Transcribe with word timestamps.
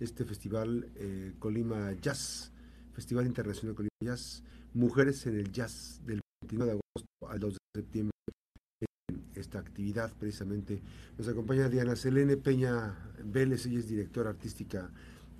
este 0.00 0.24
festival 0.24 0.88
eh, 0.96 1.34
Colima 1.38 1.92
Jazz, 2.00 2.50
Festival 2.92 3.26
Internacional 3.26 3.74
Colima 3.74 3.90
Jazz, 4.02 4.42
Mujeres 4.72 5.26
en 5.26 5.36
el 5.36 5.52
Jazz 5.52 6.00
del 6.06 6.20
29 6.42 6.72
de 6.72 6.78
agosto 6.78 7.28
al 7.28 7.38
2 7.38 7.52
de 7.52 7.58
septiembre. 7.80 8.10
Esta 9.34 9.58
actividad 9.58 10.12
precisamente 10.18 10.80
nos 11.18 11.28
acompaña 11.28 11.68
Diana 11.68 11.96
Selene 11.96 12.36
Peña 12.36 12.94
Vélez, 13.24 13.66
ella 13.66 13.78
es 13.78 13.88
directora 13.88 14.30
artística 14.30 14.90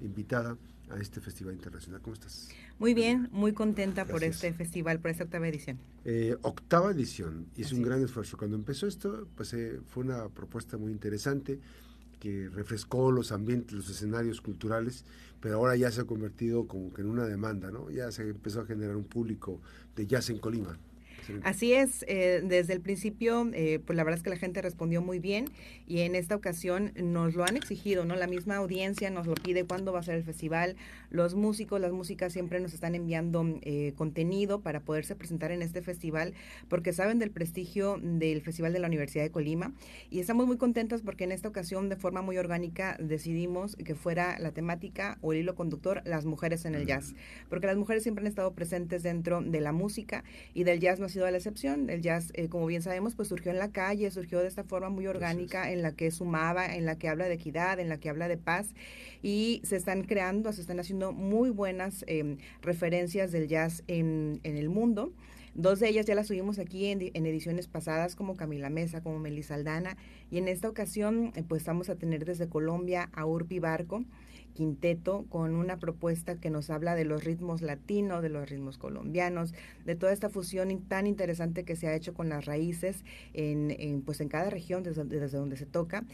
invitada 0.01 0.56
a 0.90 0.99
este 0.99 1.21
Festival 1.21 1.54
Internacional. 1.54 2.01
¿Cómo 2.01 2.15
estás? 2.15 2.49
Muy 2.79 2.95
bien, 2.95 3.29
muy 3.31 3.53
contenta 3.53 4.04
por 4.04 4.24
este 4.24 4.53
festival, 4.53 5.01
por 5.01 5.11
esta 5.11 5.24
octava 5.24 5.47
edición. 5.49 5.79
Eh, 6.04 6.37
octava 6.42 6.90
edición, 6.90 7.47
es 7.56 7.72
un 7.72 7.83
gran 7.83 8.03
esfuerzo. 8.03 8.37
Cuando 8.37 8.56
empezó 8.56 8.87
esto, 8.87 9.29
pues 9.37 9.53
eh, 9.53 9.81
fue 9.87 10.04
una 10.04 10.29
propuesta 10.29 10.79
muy 10.79 10.90
interesante 10.90 11.61
que 12.21 12.49
refrescó 12.51 13.11
los 13.11 13.33
ambientes, 13.33 13.73
los 13.73 13.91
escenarios 13.91 14.41
culturales, 14.41 15.05
pero 15.41 15.57
ahora 15.57 15.75
ya 15.75 15.91
se 15.91 16.02
ha 16.02 16.05
convertido 16.05 16.69
como 16.69 16.92
que 16.92 17.01
en 17.01 17.09
una 17.09 17.27
demanda, 17.27 17.70
¿no? 17.70 17.91
Ya 17.91 18.12
se 18.12 18.28
empezó 18.28 18.61
a 18.61 18.66
generar 18.66 18.95
un 18.95 19.05
público 19.05 19.61
de 19.97 20.06
jazz 20.06 20.30
en 20.30 20.38
Colima. 20.38 20.78
Así 21.42 21.73
es, 21.73 22.05
eh, 22.09 22.42
desde 22.45 22.73
el 22.73 22.80
principio, 22.80 23.48
eh, 23.52 23.80
pues 23.84 23.97
la 23.97 24.05
verdad 24.05 24.19
es 24.19 24.23
que 24.23 24.30
la 24.30 24.37
gente 24.37 24.62
respondió 24.62 25.02
muy 25.02 25.19
bien 25.19 25.47
y 25.87 26.01
en 26.01 26.15
esta 26.15 26.34
ocasión 26.34 26.92
nos 26.97 27.34
lo 27.34 27.45
han 27.45 27.56
exigido, 27.56 28.05
¿no? 28.05 28.16
La 28.16 28.27
misma 28.27 28.56
audiencia 28.56 29.11
nos 29.11 29.27
lo 29.27 29.34
pide 29.34 29.64
cuándo 29.64 29.92
va 29.92 30.01
a 30.01 30.02
ser 30.02 30.16
el 30.16 30.25
festival. 30.25 30.77
Los 31.11 31.34
músicos, 31.34 31.80
las 31.80 31.92
músicas 31.92 32.33
siempre 32.33 32.61
nos 32.61 32.75
están 32.75 32.95
enviando 32.95 33.45
eh, 33.62 33.92
contenido 33.97 34.61
para 34.61 34.80
poderse 34.80 35.16
presentar 35.16 35.52
en 35.52 35.62
este 35.62 35.83
festival 35.83 36.34
porque 36.69 36.92
saben 36.92 37.19
del 37.19 37.30
prestigio 37.30 37.98
del 38.02 38.42
Festival 38.42 38.73
de 38.73 38.78
la 38.78 38.87
Universidad 38.87 39.25
de 39.25 39.30
Colima 39.30 39.73
y 40.11 40.20
estamos 40.20 40.47
muy 40.47 40.56
contentos 40.56 41.02
porque 41.02 41.25
en 41.25 41.33
esta 41.33 41.48
ocasión 41.48 41.89
de 41.89 41.97
forma 41.97 42.23
muy 42.23 42.39
orgánica 42.39 42.97
decidimos 43.00 43.77
que 43.77 43.95
fuera 43.95 44.39
la 44.39 44.52
temática 44.52 45.19
o 45.20 45.33
el 45.33 45.41
hilo 45.41 45.55
conductor 45.55 46.02
las 46.05 46.25
mujeres 46.25 46.64
en 46.64 46.75
el 46.75 46.87
jazz, 46.87 47.14
porque 47.48 47.66
las 47.66 47.77
mujeres 47.77 48.02
siempre 48.02 48.22
han 48.22 48.28
estado 48.28 48.53
presentes 48.53 49.03
dentro 49.03 49.42
de 49.42 49.61
la 49.61 49.72
música 49.72 50.25
y 50.55 50.64
del 50.64 50.81
jazz 50.81 51.00
no 51.00 51.09
sido 51.11 51.30
la 51.30 51.36
excepción. 51.36 51.91
El 51.91 52.03
jazz, 52.03 52.33
eh, 52.34 52.48
como 52.48 52.66
bien 52.66 52.83
sabemos, 52.83 53.14
pues 53.14 53.28
surgió 53.28 53.50
en 53.53 53.58
la 53.58 53.70
calle, 53.70 54.11
surgió 54.11 54.41
de 54.41 54.48
esta 54.48 54.64
forma 54.64 54.89
muy 54.89 55.06
orgánica 55.06 55.70
en 55.70 55.83
la 55.83 55.92
que 55.92 56.11
sumaba, 56.11 56.75
en 56.75 56.86
la 56.86 56.98
que 56.98 57.08
habla 57.08 57.27
de 57.27 57.34
equidad, 57.34 57.78
en 57.80 57.89
la 57.89 57.98
que 57.98 58.08
habla 58.08 58.28
de 58.28 58.36
paz 58.36 58.75
y 59.22 59.61
se 59.64 59.77
están 59.77 60.05
creando, 60.05 60.53
se 60.53 60.61
están 60.61 60.81
haciendo 60.81 61.12
muy 61.12 61.50
buenas 61.50 62.05
em, 62.06 62.38
referencias 62.62 63.33
del 63.33 63.48
jazz 63.48 63.83
en, 63.86 64.41
en, 64.44 64.56
el 64.56 64.69
mundo. 64.69 65.12
Dos 65.55 65.81
de 65.81 65.88
ellas 65.88 66.06
ya 66.06 66.14
las 66.14 66.28
subimos 66.28 66.58
aquí 66.58 66.86
en, 66.86 67.11
en, 67.12 67.27
ediciones 67.27 67.66
pasadas, 67.66 68.14
como 68.14 68.36
Camila 68.36 68.70
Mesa, 68.70 69.03
como 69.03 69.19
Melissa 69.19 69.55
Aldana, 69.55 69.97
y 70.31 70.38
en 70.38 70.48
esta 70.48 70.69
ocasión, 70.69 71.33
eh, 71.34 71.42
pues 71.47 71.64
vamos 71.64 71.91
a 71.91 71.97
tener 71.97 72.25
desde 72.25 72.48
Colombia 72.48 73.11
a 73.12 73.27
Urpi 73.27 73.58
Barco, 73.58 74.05
quinteto 74.55 75.25
con 75.29 75.55
una 75.55 75.79
propuesta 75.79 76.37
que 76.37 76.51
nos 76.51 76.70
habla 76.70 76.95
de 76.95 77.05
los 77.05 77.25
ritmos 77.25 77.62
latinos, 77.62 78.23
de 78.23 78.29
los 78.29 78.48
ritmos 78.48 78.79
colombianos, 78.79 79.55
de 79.84 79.95
toda 79.95 80.12
esta 80.12 80.29
fusión 80.29 80.70
tan 80.89 81.06
interesante 81.06 81.65
que 81.65 81.77
se 81.77 81.87
ha 81.89 81.95
hecho 81.95 82.15
con 82.15 82.29
las 82.29 82.45
raíces 82.45 83.05
en, 83.33 84.03
pues 84.03 84.21
en 84.21 84.28
cada 84.28 84.51
región 84.51 84.83
desde, 84.83 85.05
desde 85.05 85.39
donde 85.39 85.56
se 85.56 85.67
toca. 85.67 86.05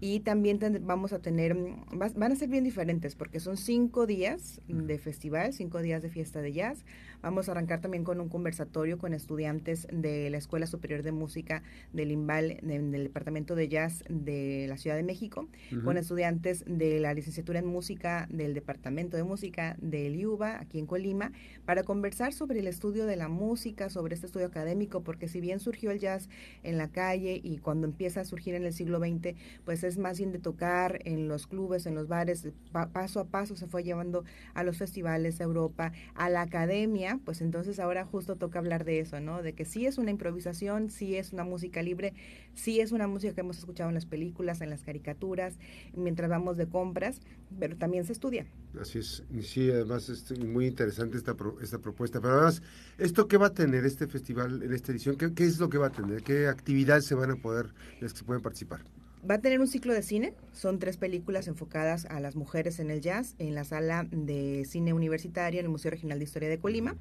Y 0.00 0.20
también 0.20 0.58
vamos 0.82 1.12
a 1.12 1.20
tener, 1.20 1.56
van 1.92 2.32
a 2.32 2.36
ser 2.36 2.48
bien 2.48 2.64
diferentes 2.64 3.14
porque 3.14 3.40
son 3.40 3.56
cinco 3.56 4.06
días 4.06 4.60
de 4.68 4.98
festival, 4.98 5.52
cinco 5.52 5.80
días 5.80 6.02
de 6.02 6.10
fiesta 6.10 6.40
de 6.40 6.52
jazz. 6.52 6.84
Vamos 7.22 7.48
a 7.48 7.52
arrancar 7.52 7.80
también 7.80 8.04
con 8.04 8.20
un 8.20 8.28
conversatorio 8.28 8.98
con 8.98 9.14
estudiantes 9.14 9.88
de 9.90 10.30
la 10.30 10.36
Escuela 10.36 10.66
Superior 10.66 11.02
de 11.02 11.12
Música 11.12 11.62
del 11.92 12.10
IMBAL, 12.10 12.58
del 12.62 12.92
Departamento 12.92 13.54
de 13.54 13.68
Jazz 13.68 14.04
de 14.08 14.66
la 14.68 14.76
Ciudad 14.76 14.96
de 14.96 15.02
México, 15.02 15.48
con 15.82 15.96
estudiantes 15.96 16.64
de 16.66 17.00
la 17.00 17.14
licenciatura 17.14 17.58
en 17.58 17.66
Música 17.66 17.85
del 17.86 18.52
Departamento 18.52 19.16
de 19.16 19.22
Música 19.22 19.76
del 19.80 20.16
IUBA, 20.16 20.60
aquí 20.60 20.80
en 20.80 20.86
Colima, 20.86 21.30
para 21.64 21.84
conversar 21.84 22.32
sobre 22.32 22.58
el 22.58 22.66
estudio 22.66 23.06
de 23.06 23.14
la 23.14 23.28
música, 23.28 23.90
sobre 23.90 24.14
este 24.14 24.26
estudio 24.26 24.46
académico, 24.46 25.04
porque 25.04 25.28
si 25.28 25.40
bien 25.40 25.60
surgió 25.60 25.92
el 25.92 26.00
jazz 26.00 26.28
en 26.64 26.78
la 26.78 26.88
calle 26.88 27.40
y 27.40 27.58
cuando 27.58 27.86
empieza 27.86 28.22
a 28.22 28.24
surgir 28.24 28.56
en 28.56 28.64
el 28.64 28.72
siglo 28.72 28.98
XX, 28.98 29.36
pues 29.64 29.84
es 29.84 29.98
más 29.98 30.18
bien 30.18 30.32
de 30.32 30.40
tocar 30.40 30.98
en 31.04 31.28
los 31.28 31.46
clubes, 31.46 31.86
en 31.86 31.94
los 31.94 32.08
bares, 32.08 32.48
paso 32.92 33.20
a 33.20 33.26
paso 33.26 33.54
se 33.54 33.68
fue 33.68 33.84
llevando 33.84 34.24
a 34.54 34.64
los 34.64 34.78
festivales, 34.78 35.40
a 35.40 35.44
Europa, 35.44 35.92
a 36.16 36.28
la 36.28 36.42
academia, 36.42 37.20
pues 37.24 37.40
entonces 37.40 37.78
ahora 37.78 38.04
justo 38.04 38.34
toca 38.34 38.58
hablar 38.58 38.84
de 38.84 38.98
eso, 38.98 39.20
¿no? 39.20 39.42
De 39.42 39.52
que 39.52 39.64
sí 39.64 39.86
es 39.86 39.96
una 39.96 40.10
improvisación, 40.10 40.90
sí 40.90 41.14
es 41.14 41.32
una 41.32 41.44
música 41.44 41.82
libre, 41.82 42.14
sí 42.54 42.80
es 42.80 42.90
una 42.90 43.06
música 43.06 43.32
que 43.32 43.42
hemos 43.42 43.58
escuchado 43.58 43.90
en 43.90 43.94
las 43.94 44.06
películas, 44.06 44.60
en 44.60 44.70
las 44.70 44.82
caricaturas, 44.82 45.56
mientras 45.94 46.28
vamos 46.28 46.56
de 46.56 46.66
compras, 46.66 47.20
pero 47.58 47.76
también 47.76 48.04
se 48.04 48.12
estudia. 48.12 48.46
Así 48.80 48.98
es, 48.98 49.22
sí, 49.42 49.70
además 49.70 50.08
es 50.08 50.38
muy 50.38 50.66
interesante 50.66 51.16
esta, 51.16 51.34
esta 51.62 51.78
propuesta. 51.78 52.20
Pero 52.20 52.34
además, 52.34 52.62
¿esto 52.98 53.28
qué 53.28 53.36
va 53.36 53.46
a 53.46 53.54
tener 53.54 53.84
este 53.84 54.06
festival 54.06 54.62
en 54.62 54.72
esta 54.72 54.92
edición? 54.92 55.16
¿Qué, 55.16 55.32
¿Qué, 55.32 55.44
es 55.44 55.58
lo 55.58 55.68
que 55.68 55.78
va 55.78 55.88
a 55.88 55.92
tener? 55.92 56.22
¿Qué 56.22 56.46
actividades 56.48 57.06
se 57.06 57.14
van 57.14 57.30
a 57.30 57.36
poder, 57.36 57.72
las 58.00 58.12
que 58.12 58.18
se 58.18 58.24
pueden 58.24 58.42
participar? 58.42 58.82
Va 59.28 59.36
a 59.36 59.40
tener 59.40 59.60
un 59.60 59.66
ciclo 59.66 59.92
de 59.92 60.02
cine, 60.02 60.34
son 60.52 60.78
tres 60.78 60.98
películas 60.98 61.48
enfocadas 61.48 62.04
a 62.06 62.20
las 62.20 62.36
mujeres 62.36 62.78
en 62.78 62.90
el 62.90 63.00
jazz 63.00 63.34
en 63.38 63.56
la 63.56 63.64
sala 63.64 64.06
de 64.10 64.64
cine 64.68 64.92
universitario 64.92 65.58
en 65.58 65.66
el 65.66 65.72
Museo 65.72 65.90
Regional 65.90 66.18
de 66.18 66.24
Historia 66.24 66.48
de 66.48 66.58
Colima, 66.58 66.94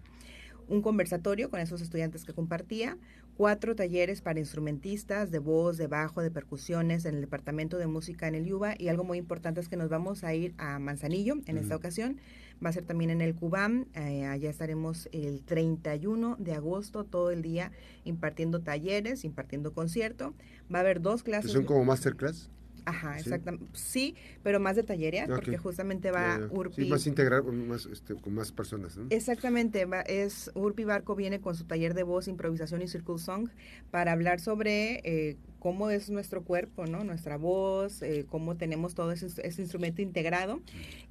un 0.67 0.81
conversatorio 0.81 1.51
con 1.51 1.59
esos 1.59 1.81
estudiantes 1.81 2.25
que 2.25 2.34
compartía, 2.34 2.97
cuatro 3.38 3.75
talleres 3.75 4.22
para 4.22 4.40
instrumentistas 4.40 5.31
de 5.31 5.40
voz, 5.40 5.78
de 5.78 5.88
bajo, 5.88 6.22
de 6.22 6.31
percusiones 6.31 7.06
en 7.06 7.16
el 7.16 7.22
Departamento 7.22 7.78
de 7.78 7.88
Música 7.88 8.28
en 8.28 8.35
el 8.35 8.46
Yuba 8.46 8.75
y 8.78 8.88
algo 8.88 9.03
muy 9.03 9.18
importante 9.18 9.59
es 9.59 9.68
que 9.68 9.78
nos 9.78 9.90
vamos 9.90 10.23
a 10.23 10.34
ir 10.34 10.53
a 10.57 10.79
Manzanillo 10.79 11.35
en 11.46 11.57
esta 11.57 11.75
ocasión 11.75 12.18
va 12.63 12.69
a 12.69 12.73
ser 12.73 12.85
también 12.85 13.09
en 13.09 13.22
el 13.22 13.35
Cubam, 13.35 13.85
eh, 13.96 14.25
allá 14.25 14.50
estaremos 14.50 15.09
el 15.12 15.41
31 15.44 16.35
de 16.40 16.53
agosto 16.53 17.03
todo 17.03 17.31
el 17.31 17.41
día 17.41 17.72
impartiendo 18.03 18.62
talleres, 18.62 19.23
impartiendo 19.23 19.73
concierto, 19.73 20.34
va 20.73 20.79
a 20.79 20.81
haber 20.81 21.02
dos 21.02 21.23
clases. 21.23 21.52
¿Son 21.52 21.66
como 21.66 21.84
masterclass? 21.84 22.50
Ajá, 22.85 23.18
exactamente. 23.18 23.66
Sí, 23.73 24.16
pero 24.44 24.59
más 24.59 24.75
de 24.75 24.84
talleres, 24.84 25.28
porque 25.28 25.57
justamente 25.57 26.12
va 26.12 26.40
Urpi. 26.51 26.84
Sí, 26.84 26.90
más 26.90 27.07
integrar 27.07 27.44
con 27.44 27.68
más, 27.68 27.85
este, 27.88 28.16
con 28.16 28.34
más 28.34 28.51
personas, 28.51 28.96
¿no? 28.96 29.07
Exactamente, 29.09 29.85
va, 29.85 30.01
es 30.01 30.51
Urpi 30.53 30.84
Barco 30.84 31.16
viene 31.16 31.41
con 31.41 31.56
su 31.56 31.66
taller 31.66 31.94
de 31.96 32.03
voz, 32.03 32.28
improvisación 32.28 32.81
y 32.81 32.88
circle 32.88 33.18
song 33.18 33.50
para 33.91 34.12
hablar 34.12 34.40
sobre 34.40 35.01
eh, 35.03 35.38
cómo 35.59 35.90
es 35.90 36.12
nuestro 36.12 36.44
cuerpo, 36.44 36.85
¿no? 36.85 37.03
Nuestra 37.03 37.38
voz, 37.38 38.03
eh, 38.03 38.25
cómo 38.29 38.56
tenemos 38.56 38.94
todo 38.94 39.12
ese, 39.12 39.25
instrumento 39.59 40.03
integrado 40.03 40.62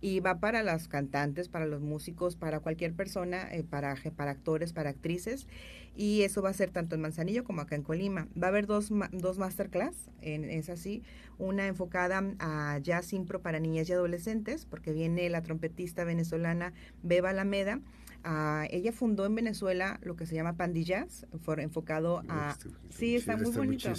y 0.00 0.20
va 0.20 0.38
para 0.38 0.62
los 0.62 0.86
cantantes, 0.86 1.48
para 1.48 1.66
los 1.66 1.80
músicos, 1.80 2.36
para 2.36 2.60
cualquier 2.60 2.94
persona, 2.94 3.52
eh, 3.52 3.64
para, 3.68 3.96
para 4.16 4.30
actores, 4.30 4.72
para 4.72 4.90
actrices 4.90 5.48
y 5.96 6.22
eso 6.22 6.42
va 6.42 6.50
a 6.50 6.54
ser 6.54 6.70
tanto 6.70 6.94
en 6.94 7.00
Manzanillo 7.00 7.44
como 7.44 7.60
acá 7.60 7.76
en 7.76 7.82
Colima. 7.82 8.28
Va 8.40 8.48
a 8.48 8.50
haber 8.50 8.66
dos, 8.66 8.90
dos 9.12 9.38
masterclass, 9.38 9.94
en, 10.22 10.44
es 10.44 10.68
así, 10.68 11.02
una 11.38 11.66
enfocada 11.66 12.22
a 12.38 12.78
jazz 12.82 13.12
impro 13.12 13.40
para 13.42 13.60
niñas 13.60 13.88
y 13.88 13.92
adolescentes, 13.92 14.66
porque 14.66 14.92
viene 14.92 15.28
la 15.30 15.42
trompetista 15.42 16.04
venezolana 16.04 16.72
Beba 17.02 17.30
Alameda, 17.30 17.80
Ah, 18.26 18.66
ella 18.70 18.90
fundó 18.90 19.26
en 19.26 19.34
Venezuela 19.34 20.00
lo 20.02 20.16
que 20.16 20.24
se 20.24 20.34
llama 20.34 20.56
Pandillas, 20.56 21.26
enfocado 21.58 22.22
a... 22.28 22.52
Este, 22.52 22.70
sí, 22.88 23.16
está 23.16 23.36
muy 23.36 23.52
bonito. 23.52 23.92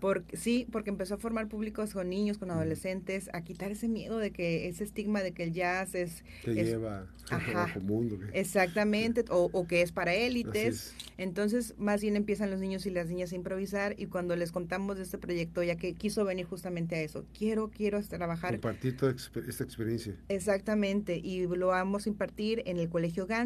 porque, 0.00 0.38
sí, 0.38 0.66
porque 0.72 0.88
empezó 0.88 1.14
a 1.14 1.18
formar 1.18 1.48
públicos 1.48 1.92
con 1.92 2.08
niños, 2.08 2.38
con 2.38 2.50
adolescentes, 2.50 3.28
a 3.34 3.42
quitar 3.42 3.70
ese 3.70 3.88
miedo 3.88 4.16
de 4.16 4.30
que 4.30 4.68
ese 4.68 4.84
estigma 4.84 5.20
de 5.20 5.32
que 5.32 5.42
el 5.44 5.52
jazz 5.52 5.94
es... 5.94 6.24
Que 6.42 6.54
lleva 6.54 7.06
a 7.30 7.78
mundo. 7.80 8.18
Exactamente, 8.32 9.24
o, 9.28 9.66
que 9.66 9.82
es 9.82 9.92
para 9.92 10.14
élites. 10.14 10.94
Entonces, 11.18 11.74
más 11.76 12.00
bien 12.00 12.16
empiezan 12.16 12.50
los 12.50 12.58
niños 12.58 12.86
y 12.86 12.90
las 12.90 13.08
niñas 13.08 13.32
a 13.32 13.36
improvisar 13.36 13.94
y 13.98 14.06
cuando 14.06 14.34
les 14.34 14.50
contamos 14.50 14.96
de 14.96 15.02
este 15.02 15.18
proyecto, 15.18 15.62
ya 15.62 15.76
que 15.76 15.92
quiso 15.92 16.24
venir 16.24 16.46
justamente 16.46 16.94
a 16.94 17.02
eso, 17.02 17.26
quiero, 17.36 17.68
quiero 17.68 18.02
trabajar... 18.02 18.52
Compartir 18.52 18.96
toda 18.96 19.14
esta 19.46 19.62
experiencia. 19.62 20.16
Exactamente, 20.28 21.18
y 21.18 21.46
lo 21.46 21.66
vamos 21.66 22.06
a 22.06 22.08
impartir 22.08 22.62
en 22.64 22.78
el 22.78 22.88
Colegio 22.88 23.26
GAN 23.26 23.41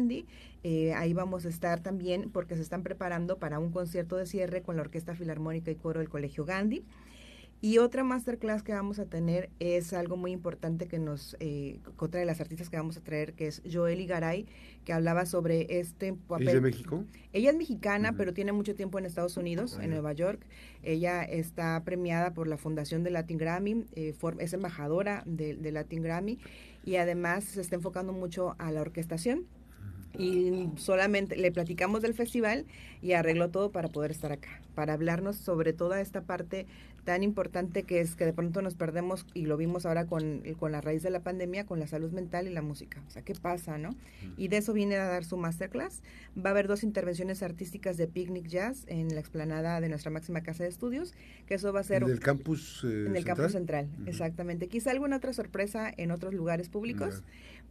eh, 0.63 0.93
ahí 0.93 1.13
vamos 1.13 1.45
a 1.45 1.49
estar 1.49 1.81
también 1.81 2.29
porque 2.31 2.55
se 2.55 2.61
están 2.61 2.83
preparando 2.83 3.37
para 3.37 3.59
un 3.59 3.71
concierto 3.71 4.17
de 4.17 4.25
cierre 4.25 4.61
con 4.61 4.75
la 4.75 4.81
Orquesta 4.81 5.15
Filarmónica 5.15 5.71
y 5.71 5.75
Coro 5.75 5.99
del 5.99 6.09
Colegio 6.09 6.45
Gandhi. 6.45 6.83
Y 7.59 7.79
otra 7.79 8.03
masterclass 8.03 8.61
que 8.61 8.71
vamos 8.71 8.99
a 8.99 9.05
tener 9.05 9.49
es 9.59 9.91
algo 9.91 10.15
muy 10.15 10.31
importante 10.31 10.87
que 10.87 10.99
nos, 10.99 11.35
eh, 11.39 11.79
otra 11.97 12.19
de 12.19 12.25
las 12.27 12.39
artistas 12.39 12.69
que 12.69 12.77
vamos 12.77 12.97
a 12.97 13.01
traer, 13.01 13.33
que 13.33 13.47
es 13.47 13.63
Joely 13.69 14.05
Garay, 14.05 14.45
que 14.85 14.93
hablaba 14.93 15.25
sobre 15.25 15.79
este 15.79 16.13
papel. 16.13 16.49
¿Ella 16.49 16.55
de 16.55 16.61
México? 16.61 17.03
Ella 17.33 17.49
es 17.49 17.57
mexicana, 17.57 18.13
pero 18.15 18.31
tiene 18.31 18.51
mucho 18.51 18.75
tiempo 18.75 18.99
en 18.99 19.05
Estados 19.05 19.37
Unidos, 19.37 19.77
ah, 19.79 19.85
en 19.85 19.89
Nueva 19.89 20.13
York. 20.13 20.45
Ella 20.83 21.23
está 21.23 21.83
premiada 21.83 22.35
por 22.35 22.47
la 22.47 22.57
Fundación 22.57 23.03
de 23.03 23.09
Latin 23.09 23.39
Grammy, 23.39 23.85
eh, 23.95 24.13
es 24.37 24.53
embajadora 24.53 25.23
de, 25.25 25.55
de 25.55 25.71
Latin 25.71 26.03
Grammy 26.03 26.37
y 26.85 26.97
además 26.97 27.43
se 27.43 27.61
está 27.61 27.75
enfocando 27.75 28.13
mucho 28.13 28.55
a 28.59 28.71
la 28.71 28.81
orquestación 28.81 29.47
y 30.17 30.69
solamente 30.77 31.35
le 31.35 31.51
platicamos 31.51 32.01
del 32.01 32.13
festival 32.13 32.65
y 33.01 33.13
arregló 33.13 33.49
todo 33.49 33.71
para 33.71 33.89
poder 33.89 34.11
estar 34.11 34.31
acá, 34.31 34.61
para 34.75 34.93
hablarnos 34.93 35.35
sobre 35.35 35.73
toda 35.73 36.01
esta 36.01 36.21
parte 36.21 36.65
tan 37.07 37.23
importante 37.23 37.83
que 37.83 38.01
es 38.01 38.17
que 38.17 38.25
de 38.25 38.33
pronto 38.33 38.61
nos 38.61 38.75
perdemos 38.75 39.25
y 39.33 39.45
lo 39.45 39.55
vimos 39.55 39.85
ahora 39.85 40.07
con, 40.07 40.43
con 40.59 40.73
la 40.73 40.81
raíz 40.81 41.03
de 41.03 41.09
la 41.09 41.21
pandemia, 41.21 41.65
con 41.65 41.79
la 41.79 41.87
salud 41.87 42.11
mental 42.11 42.49
y 42.49 42.53
la 42.53 42.61
música. 42.61 43.01
O 43.07 43.09
sea, 43.09 43.21
¿qué 43.21 43.33
pasa, 43.33 43.77
no? 43.77 43.95
Y 44.35 44.49
de 44.49 44.57
eso 44.57 44.73
viene 44.73 44.97
a 44.97 45.05
dar 45.05 45.23
su 45.23 45.37
masterclass. 45.37 46.03
Va 46.37 46.49
a 46.49 46.51
haber 46.51 46.67
dos 46.67 46.83
intervenciones 46.83 47.43
artísticas 47.43 47.95
de 47.95 48.09
Picnic 48.09 48.47
Jazz 48.47 48.83
en 48.87 49.15
la 49.15 49.21
explanada 49.21 49.79
de 49.79 49.87
nuestra 49.87 50.11
máxima 50.11 50.41
casa 50.41 50.63
de 50.63 50.69
estudios, 50.69 51.13
que 51.45 51.53
eso 51.53 51.71
va 51.71 51.79
a 51.79 51.83
ser... 51.83 52.03
¿En 52.03 52.09
el 52.09 52.19
campus 52.19 52.83
eh, 52.83 53.05
En 53.07 53.15
el 53.15 53.23
campus 53.23 53.53
central, 53.53 53.87
exactamente. 54.05 54.67
Quizá 54.67 54.91
alguna 54.91 55.15
otra 55.15 55.31
sorpresa 55.31 55.89
en 55.95 56.11
otros 56.11 56.33
lugares 56.33 56.67
públicos. 56.67 57.23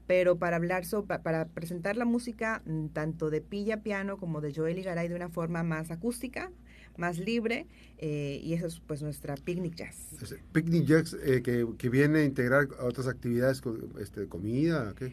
pero 0.06 0.38
para 0.38 0.56
hablar 0.56 0.86
sobre, 0.86 1.18
para 1.18 1.44
presentar 1.48 1.98
la 1.98 2.06
música 2.06 2.62
mm, 2.64 2.86
tanto 2.86 3.28
de 3.28 3.42
Pilla 3.42 3.82
Piano 3.82 4.16
como 4.16 4.40
de 4.40 4.54
Joel 4.54 4.82
Garay 4.82 5.08
de 5.08 5.14
una 5.14 5.28
forma 5.28 5.62
más 5.62 5.90
acústica, 5.90 6.50
más 6.98 7.18
libre 7.18 7.66
eh, 7.98 8.40
y 8.42 8.52
eso 8.54 8.66
es 8.66 8.80
pues 8.86 9.02
nuestra 9.02 9.34
Picnic 9.36 9.74
Jazz. 9.74 10.16
Picnic 10.52 10.84
Jazz 10.84 11.16
eh, 11.22 11.42
que, 11.42 11.66
que, 11.78 11.88
viene 11.88 12.20
a 12.20 12.24
integrar 12.24 12.68
otras 12.80 13.06
actividades, 13.06 13.62
este, 14.00 14.26
comida, 14.28 14.94
¿qué? 14.98 15.12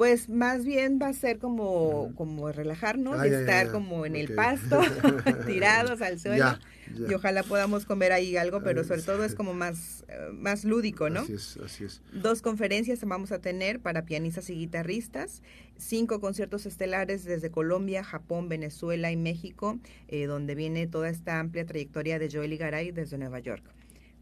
Pues 0.00 0.30
más 0.30 0.64
bien 0.64 0.98
va 0.98 1.08
a 1.08 1.12
ser 1.12 1.38
como, 1.38 2.14
como 2.14 2.50
relajarnos, 2.50 3.22
estar 3.22 3.70
como 3.70 4.06
en 4.06 4.16
el 4.16 4.34
pasto, 4.34 4.80
tirados 5.46 6.00
al 6.00 6.18
suelo. 6.18 6.58
Y 7.06 7.12
ojalá 7.12 7.42
podamos 7.42 7.84
comer 7.84 8.12
ahí 8.12 8.38
algo, 8.38 8.62
pero 8.62 8.82
sobre 8.82 9.02
todo 9.02 9.26
es 9.26 9.34
como 9.34 9.52
más, 9.52 10.06
eh, 10.08 10.30
más 10.32 10.64
lúdico, 10.64 11.10
¿no? 11.10 11.20
Así 11.20 11.34
es, 11.34 11.58
así 11.62 11.84
es. 11.84 12.00
Dos 12.14 12.40
conferencias 12.40 13.04
vamos 13.04 13.30
a 13.30 13.40
tener 13.40 13.78
para 13.78 14.06
pianistas 14.06 14.48
y 14.48 14.54
guitarristas, 14.54 15.42
cinco 15.76 16.18
conciertos 16.18 16.64
estelares 16.64 17.24
desde 17.24 17.50
Colombia, 17.50 18.02
Japón, 18.02 18.48
Venezuela 18.48 19.12
y 19.12 19.18
México, 19.18 19.80
eh, 20.08 20.24
donde 20.24 20.54
viene 20.54 20.86
toda 20.86 21.10
esta 21.10 21.40
amplia 21.40 21.66
trayectoria 21.66 22.18
de 22.18 22.30
Joel 22.32 22.56
Garay 22.56 22.90
desde 22.90 23.18
Nueva 23.18 23.40
York. 23.40 23.64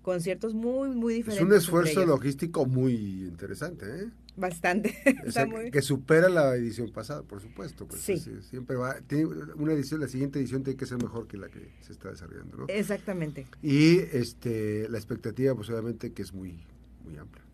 Conciertos 0.08 0.54
muy, 0.54 0.88
muy 0.88 1.12
diferentes. 1.16 1.42
Es 1.42 1.46
un 1.46 1.54
esfuerzo 1.54 2.06
logístico 2.06 2.64
muy 2.64 2.94
interesante, 2.94 3.84
¿eh? 3.84 4.08
Bastante. 4.38 4.96
Que 5.70 5.82
supera 5.82 6.30
la 6.30 6.56
edición 6.56 6.90
pasada, 6.90 7.20
por 7.24 7.42
supuesto. 7.42 7.86
Pues, 7.86 8.00
sí. 8.00 8.16
siempre 8.48 8.76
va, 8.76 8.94
tiene 9.06 9.26
una 9.26 9.74
edición, 9.74 10.00
la 10.00 10.08
siguiente 10.08 10.38
edición 10.38 10.62
tiene 10.62 10.78
que 10.78 10.86
ser 10.86 10.96
mejor 10.96 11.26
que 11.28 11.36
la 11.36 11.50
que 11.50 11.60
se 11.82 11.92
está 11.92 12.08
desarrollando, 12.08 12.56
¿no? 12.56 12.64
Exactamente. 12.68 13.46
Y 13.62 13.98
este, 13.98 14.88
la 14.88 14.96
expectativa, 14.96 15.54
pues 15.54 15.68
obviamente 15.68 16.14
que 16.14 16.22
es 16.22 16.32
muy, 16.32 16.58
muy 17.04 17.18
amplia. 17.18 17.44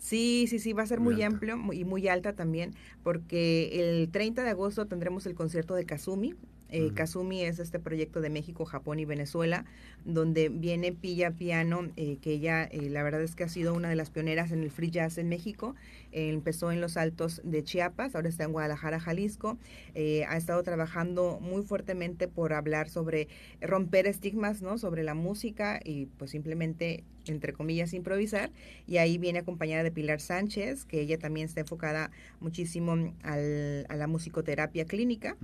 Sí, 0.00 0.46
sí, 0.48 0.58
sí, 0.58 0.72
va 0.72 0.82
a 0.82 0.86
ser 0.86 0.98
muy, 0.98 1.22
amplio 1.22 1.56
y 1.72 1.84
muy 1.84 2.08
alta 2.08 2.32
también, 2.32 2.74
porque 3.04 3.78
el 3.78 4.10
30 4.10 4.42
de 4.42 4.50
agosto 4.50 4.86
tendremos 4.86 5.24
el 5.26 5.36
concierto 5.36 5.76
de 5.76 5.84
Kazumi, 5.86 6.34
eh, 6.72 6.90
Kazumi 6.94 7.42
es 7.42 7.58
este 7.58 7.78
proyecto 7.78 8.20
de 8.22 8.30
México, 8.30 8.64
Japón 8.64 8.98
y 8.98 9.04
Venezuela, 9.04 9.66
donde 10.06 10.48
viene 10.48 10.92
Pilla 10.92 11.30
Piano, 11.30 11.90
eh, 11.96 12.16
que 12.22 12.32
ella 12.32 12.64
eh, 12.64 12.88
la 12.88 13.02
verdad 13.02 13.22
es 13.22 13.34
que 13.34 13.44
ha 13.44 13.48
sido 13.48 13.74
una 13.74 13.90
de 13.90 13.94
las 13.94 14.10
pioneras 14.10 14.52
en 14.52 14.62
el 14.62 14.70
free 14.70 14.90
jazz 14.90 15.18
en 15.18 15.28
México. 15.28 15.74
empezó 16.12 16.72
en 16.72 16.80
los 16.80 16.96
altos 16.96 17.40
de 17.44 17.62
Chiapas, 17.62 18.14
ahora 18.14 18.28
está 18.28 18.44
en 18.44 18.52
Guadalajara, 18.52 19.00
Jalisco. 19.00 19.58
ha 19.94 20.36
estado 20.36 20.62
trabajando 20.62 21.38
muy 21.40 21.62
fuertemente 21.62 22.26
por 22.26 22.52
hablar 22.52 22.88
sobre 22.88 23.28
romper 23.60 24.06
estigmas, 24.06 24.62
¿no? 24.62 24.78
Sobre 24.78 25.02
la 25.02 25.14
música 25.14 25.80
y 25.84 26.06
pues 26.18 26.30
simplemente 26.30 27.04
entre 27.26 27.52
comillas, 27.52 27.92
improvisar, 27.92 28.50
y 28.86 28.96
ahí 28.98 29.18
viene 29.18 29.40
acompañada 29.40 29.82
de 29.82 29.90
Pilar 29.90 30.20
Sánchez, 30.20 30.84
que 30.84 31.00
ella 31.00 31.18
también 31.18 31.46
está 31.46 31.60
enfocada 31.60 32.10
muchísimo 32.40 32.92
al, 33.22 33.86
a 33.88 33.96
la 33.96 34.06
musicoterapia 34.06 34.86
clínica, 34.86 35.36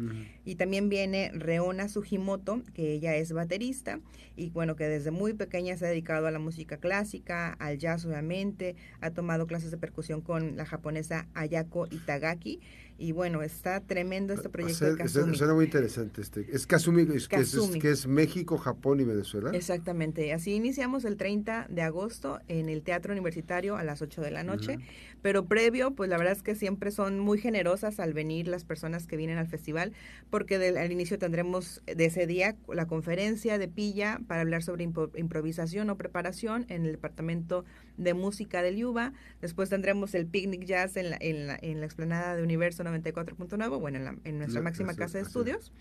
y 0.45 0.55
también 0.57 0.89
viene 0.89 1.31
Reona 1.35 1.89
Sugimoto, 1.89 2.63
que 2.75 2.93
ella 2.93 3.17
es 3.17 3.33
baterista, 3.33 4.01
y 4.37 4.51
bueno, 4.51 4.77
que 4.77 4.85
desde 4.85 5.11
muy 5.11 5.35
pequeña 5.35 5.77
se 5.77 5.87
ha 5.87 5.89
dedicado 5.89 6.27
a 6.27 6.31
la 6.31 6.39
música 6.39 6.79
clásica, 6.79 7.53
al 7.55 7.79
jazz 7.79 8.05
obviamente, 8.05 8.77
ha 9.01 9.11
tomado 9.11 9.47
clases 9.47 9.71
de 9.71 9.79
percusión 9.79 10.21
con 10.21 10.57
la 10.57 10.65
japonesa 10.65 11.27
Ayako 11.35 11.87
Itagaki, 11.91 12.61
y 13.01 13.13
bueno, 13.13 13.43
está 13.43 13.81
tremendo 13.81 14.35
este 14.35 14.49
proyecto 14.49 14.85
de 14.85 14.97
Kazumi. 14.97 15.37
Suena 15.37 15.55
muy 15.55 15.67
interesante. 15.67 16.21
Este. 16.21 16.45
Es 16.51 16.67
Kazumi, 16.67 17.03
es, 17.15 17.29
Que, 17.29 17.91
es, 17.91 18.07
México, 18.09 18.59
Japón 18.59 18.99
y 18.99 19.05
Venezuela. 19.05 19.53
Exactamente. 19.55 20.33
Así 20.33 20.53
iniciamos 20.53 21.05
el 21.05 21.17
30 21.17 21.69
de 21.71 21.83
agosto 21.83 22.41
en 22.49 22.69
el 22.69 22.83
Teatro 22.83 23.13
Universitario 23.13 23.77
a 23.77 23.85
las 23.85 24.03
8 24.03 24.21
de 24.21 24.33
la 24.33 24.43
noche. 24.43 24.79
Pero 25.23 25.47
previo, 25.47 25.93
pues 25.93 26.11
la 26.11 26.19
verdad 26.19 26.33
es 26.33 26.43
que 26.43 26.57
siempre 26.57 26.91
son 26.91 27.21
muy 27.21 27.39
generosas 27.39 28.01
al 28.01 28.15
venir 28.15 28.49
las 28.49 28.65
personas 28.65 29.07
que 29.07 29.17
vienen 29.17 29.39
al 29.39 29.47
festival, 29.47 29.93
porque 30.29 30.57
al 30.57 30.93
inicio 30.93 31.19
tendremos 31.19 31.83
de 31.87 32.05
ese 32.05 32.27
día 32.27 32.57
la 32.73 32.87
conferencia 32.87 33.59
de 33.59 33.69
Pilla 33.69 34.21
para 34.27 34.41
hablar 34.41 34.65
sobre 34.65 34.85
improvisación 34.85 35.91
o 35.91 35.97
preparación 35.97 36.67
en 36.69 36.85
el 36.85 36.93
Departamento 36.93 37.65
de 37.97 38.15
Música 38.15 38.63
del 38.63 38.77
Yuba. 38.77 39.13
Después 39.41 39.71
tendremos 39.71 40.15
el 40.15 40.27
Picnic 40.27 40.65
Jazz 40.65 40.97
en 40.97 41.11
la, 41.11 41.19
en 41.21 41.47
la, 41.47 41.59
en 41.61 41.81
la 41.81 41.87
explanada 41.87 42.37
de 42.37 42.43
Universo 42.43 42.85
94.9, 42.91 43.81
bueno, 43.81 43.99
en, 43.99 44.21
en 44.25 44.39
nuestra 44.39 44.61
máxima 44.63 44.95
casa 44.95 45.19
de 45.19 45.25
estudios. 45.25 45.73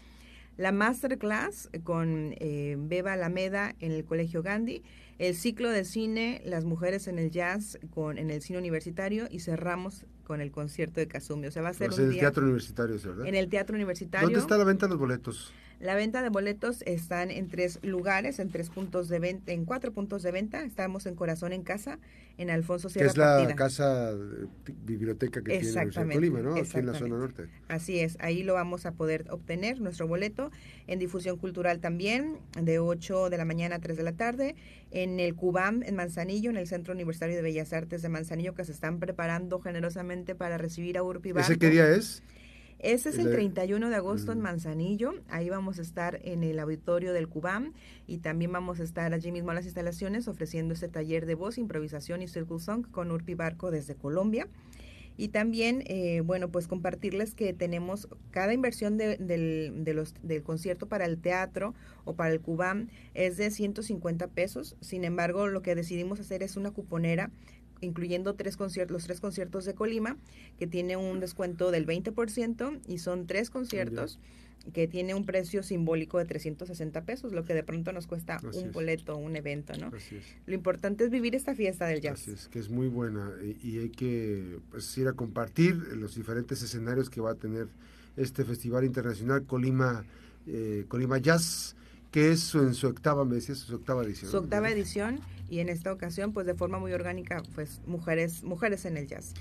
La 0.58 0.72
masterclass 0.72 1.70
con 1.84 2.34
eh, 2.40 2.76
Beba 2.80 3.14
Alameda 3.14 3.76
en 3.80 3.92
el 3.92 4.04
Colegio 4.06 4.42
Gandhi, 4.42 4.82
el 5.20 5.36
ciclo 5.36 5.70
de 5.70 5.86
cine 5.86 6.42
Las 6.46 6.66
mujeres 6.66 7.08
en 7.08 7.20
el 7.20 7.30
jazz 7.30 7.78
con 7.92 8.18
en 8.18 8.32
el 8.32 8.42
cine 8.42 8.58
universitario 8.58 9.28
y 9.30 9.40
cerramos 9.40 10.06
con 10.24 10.42
el 10.42 10.52
concierto 10.52 11.00
de 11.00 11.08
Kazumi. 11.08 11.48
O 11.48 11.52
sea, 11.52 11.62
va 11.62 11.70
a 11.70 11.74
ser 11.74 11.94
en 11.94 12.12
el 12.12 12.20
teatro 12.20 12.44
universitario, 12.44 12.96
¿verdad? 12.96 13.28
En 13.28 13.36
el 13.36 13.50
teatro 13.50 13.76
universitario. 13.76 14.28
¿Dónde 14.28 14.40
está 14.40 14.58
la 14.58 14.64
venta 14.64 14.88
de 14.88 14.90
los 14.92 15.00
boletos? 15.00 15.54
La 15.80 15.94
venta 15.94 16.24
de 16.24 16.30
boletos 16.30 16.82
están 16.88 17.30
en 17.30 17.50
tres 17.50 17.78
lugares, 17.84 18.40
en 18.40 18.50
tres 18.50 18.70
puntos 18.72 19.10
de 19.10 19.20
venta, 19.20 19.52
en 19.52 19.64
cuatro 19.64 19.92
puntos 19.92 20.24
de 20.24 20.32
venta. 20.32 20.64
Estamos 20.64 21.06
en 21.06 21.14
Corazón 21.14 21.54
en 21.54 21.62
Casa, 21.62 22.00
en 22.40 22.50
Alfonso 22.50 22.90
Sierra 22.90 23.12
Es 23.12 23.18
la 23.18 23.56
casa 23.56 24.12
biblioteca 24.86 25.44
que 25.44 25.60
tiene 25.60 25.82
el 25.82 25.94
Colima, 25.94 26.42
¿no? 26.42 26.56
Aquí 26.56 26.80
en 26.80 26.88
la 26.88 26.96
zona 26.96 27.18
norte. 27.18 27.48
Así 27.68 28.00
es, 28.00 28.18
ahí 28.20 28.42
lo 28.42 28.56
vamos 28.56 28.88
a 28.88 28.94
poder 28.94 29.26
obtener, 29.30 29.80
nuestro 29.80 30.08
boleto. 30.08 30.52
En 30.88 30.98
difusión 30.98 31.38
cultural 31.38 31.80
también, 31.80 32.40
de 32.60 32.80
8 32.80 33.30
de 33.30 33.38
la 33.38 33.46
mañana 33.46 33.76
a 33.76 33.80
3 33.80 33.98
de 33.98 34.04
la 34.04 34.14
tarde. 34.14 34.56
En 34.90 35.20
el 35.20 35.36
Cubam, 35.36 35.84
en 35.84 35.96
Manzanillo, 35.96 36.50
en 36.50 36.58
el 36.58 36.66
Centro 36.66 36.96
Universitario 36.96 37.36
de 37.36 37.44
Bellas 37.44 37.72
Artes 37.72 38.02
de 38.02 38.10
Manzanillo, 38.10 38.56
que 38.56 38.66
se 38.66 38.72
están 38.72 38.98
preparando 38.98 39.60
generosamente 39.60 40.34
para 40.34 40.58
recibir 40.58 40.98
a 40.98 41.04
Urpi 41.04 41.34
¿Ese 41.36 41.60
qué 41.60 41.70
día 41.70 41.88
es? 41.88 42.24
Ese 42.80 43.10
es 43.10 43.18
el 43.18 43.32
31 43.32 43.90
de 43.90 43.96
agosto 43.96 44.32
en 44.32 44.40
Manzanillo. 44.40 45.16
Ahí 45.30 45.50
vamos 45.50 45.80
a 45.80 45.82
estar 45.82 46.20
en 46.24 46.44
el 46.44 46.60
auditorio 46.60 47.12
del 47.12 47.28
Cubam 47.28 47.74
y 48.06 48.20
también 48.20 48.52
vamos 48.52 48.80
a 48.80 48.84
estar 48.84 49.14
allí 49.14 49.32
mismo 49.32 49.50
en 49.50 49.56
las 49.56 49.66
instalaciones 49.66 50.28
ofreciendo 50.28 50.76
este 50.76 50.88
taller 50.88 51.26
de 51.26 51.34
voz, 51.34 51.58
improvisación 51.58 52.22
y 52.22 52.28
circle 52.28 52.60
song 52.60 52.86
con 52.92 53.12
Urpi 53.12 53.34
Barco 53.34 53.72
desde 53.72 53.96
Colombia. 53.96 54.48
Y 55.20 55.30
también, 55.30 55.84
eh, 55.88 56.22
bueno, 56.24 56.50
pues 56.50 56.68
compartirles 56.68 57.34
que 57.34 57.52
tenemos 57.52 58.08
cada 58.30 58.54
inversión 58.54 58.98
de, 58.98 59.18
del, 59.18 59.84
de 59.84 59.96
los, 59.96 60.14
del 60.22 60.44
concierto 60.44 60.86
para 60.86 61.06
el 61.06 61.18
teatro 61.18 61.74
o 62.06 62.14
para 62.14 62.32
el 62.32 62.40
Cubam 62.40 62.90
es 63.16 63.38
de 63.38 63.50
150 63.50 64.28
pesos. 64.28 64.76
Sin 64.82 65.04
embargo, 65.04 65.48
lo 65.48 65.64
que 65.64 65.74
decidimos 65.74 66.20
hacer 66.20 66.44
es 66.44 66.56
una 66.56 66.70
cuponera 66.70 67.32
incluyendo 67.82 68.36
tres 68.36 68.58
conciertos, 68.58 68.94
los 68.94 69.04
tres 69.04 69.20
conciertos 69.20 69.66
de 69.66 69.74
Colima, 69.74 70.18
que 70.58 70.68
tiene 70.68 70.98
un 70.98 71.20
descuento 71.20 71.72
del 71.72 71.86
20% 71.86 72.80
y 72.88 72.98
son 73.00 73.28
tres 73.28 73.50
conciertos 73.50 74.20
que 74.74 74.88
tiene 74.88 75.16
un 75.16 75.26
precio 75.26 75.64
simbólico 75.64 76.18
de 76.18 76.26
360 76.26 77.04
pesos, 77.06 77.32
lo 77.32 77.46
que 77.46 77.54
de 77.54 77.64
pronto 77.64 77.92
nos 77.92 78.08
cuesta 78.08 78.40
un 78.54 78.72
boleto, 78.72 79.16
un 79.16 79.36
evento, 79.36 79.74
¿no? 79.78 79.92
Lo 80.46 80.54
importante 80.54 81.06
es 81.06 81.10
vivir 81.10 81.36
esta 81.36 81.56
fiesta 81.56 81.86
del 81.86 82.02
jazz. 82.02 82.22
Así 82.22 82.32
es, 82.32 82.48
que 82.50 82.60
es 82.60 82.70
muy 82.70 82.88
buena 82.88 83.32
y, 83.64 83.80
hay 83.80 83.90
que 83.90 84.60
pues, 84.72 84.98
ir 84.98 85.08
a 85.08 85.14
compartir 85.14 85.76
los 85.76 86.16
diferentes 86.16 86.62
escenarios 86.62 87.10
que 87.10 87.22
va 87.22 87.32
a 87.32 87.36
tener 87.36 87.68
este 88.18 88.44
Festival 88.44 88.84
Internacional 88.84 89.46
Colima, 89.46 90.06
eh, 90.48 90.86
Colima 90.88 91.18
Jazz, 91.18 91.76
que 92.12 92.32
es 92.32 92.56
en 92.56 92.74
su 92.74 92.88
octava, 92.88 93.26
me 93.26 93.40
su 93.42 93.76
octava 93.76 94.04
edición. 94.04 94.32
Su 94.32 94.38
octava 94.38 94.70
edición 94.70 95.20
y 95.50 95.60
en 95.60 95.70
esta 95.70 95.92
ocasión 95.92 96.34
pues 96.34 96.46
de 96.46 96.56
forma 96.56 96.80
muy 96.80 96.94
orgánica 96.94 97.44
pues 97.56 97.82
mujeres 97.86 98.44
mujeres 98.44 98.86
en 98.86 98.98
el 98.98 99.08
jazz. 99.08 99.34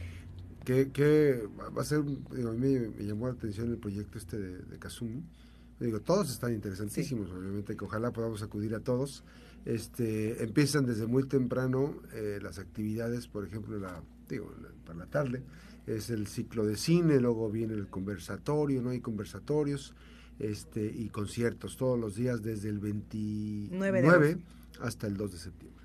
Que, 0.64 1.48
va 1.76 1.82
a 1.82 1.84
ser 1.84 2.02
digo, 2.04 2.50
a 2.50 2.52
mí 2.52 2.58
me, 2.58 3.04
llamó 3.04 3.28
la 3.28 3.34
atención 3.34 3.70
el 3.70 3.78
proyecto 3.78 4.18
este 4.18 4.36
de, 4.38 4.58
de 4.58 4.78
Kazumi. 4.78 5.22
Digo 5.78 6.00
todos 6.00 6.30
están 6.30 6.54
interesantísimos 6.54 7.30
obviamente 7.30 7.76
que 7.76 7.84
ojalá 7.84 8.12
podamos 8.12 8.42
acudir 8.42 8.74
a 8.74 8.80
todos. 8.80 9.22
Este 9.64 10.42
empiezan 10.42 10.86
desde 10.86 11.06
muy 11.06 11.24
temprano 11.28 11.94
eh, 12.14 12.38
las 12.42 12.58
actividades 12.58 13.28
por 13.28 13.44
ejemplo 13.44 13.78
la 13.78 14.02
digo 14.28 14.52
para 14.84 14.98
la 14.98 15.06
tarde 15.06 15.42
es 15.86 16.10
el 16.10 16.26
ciclo 16.26 16.66
de 16.66 16.76
cine 16.76 17.20
luego 17.20 17.48
viene 17.50 17.74
el 17.74 17.88
conversatorio 17.88 18.82
no 18.82 18.90
hay 18.90 19.00
conversatorios 19.00 19.94
este 20.38 20.84
y 20.84 21.08
conciertos 21.08 21.76
todos 21.76 21.98
los 21.98 22.16
días 22.16 22.42
desde 22.42 22.68
el 22.68 22.78
29 22.78 24.38
Hasta 24.80 25.06
el 25.06 25.16
2 25.16 25.32
de 25.32 25.38
septiembre. 25.38 25.76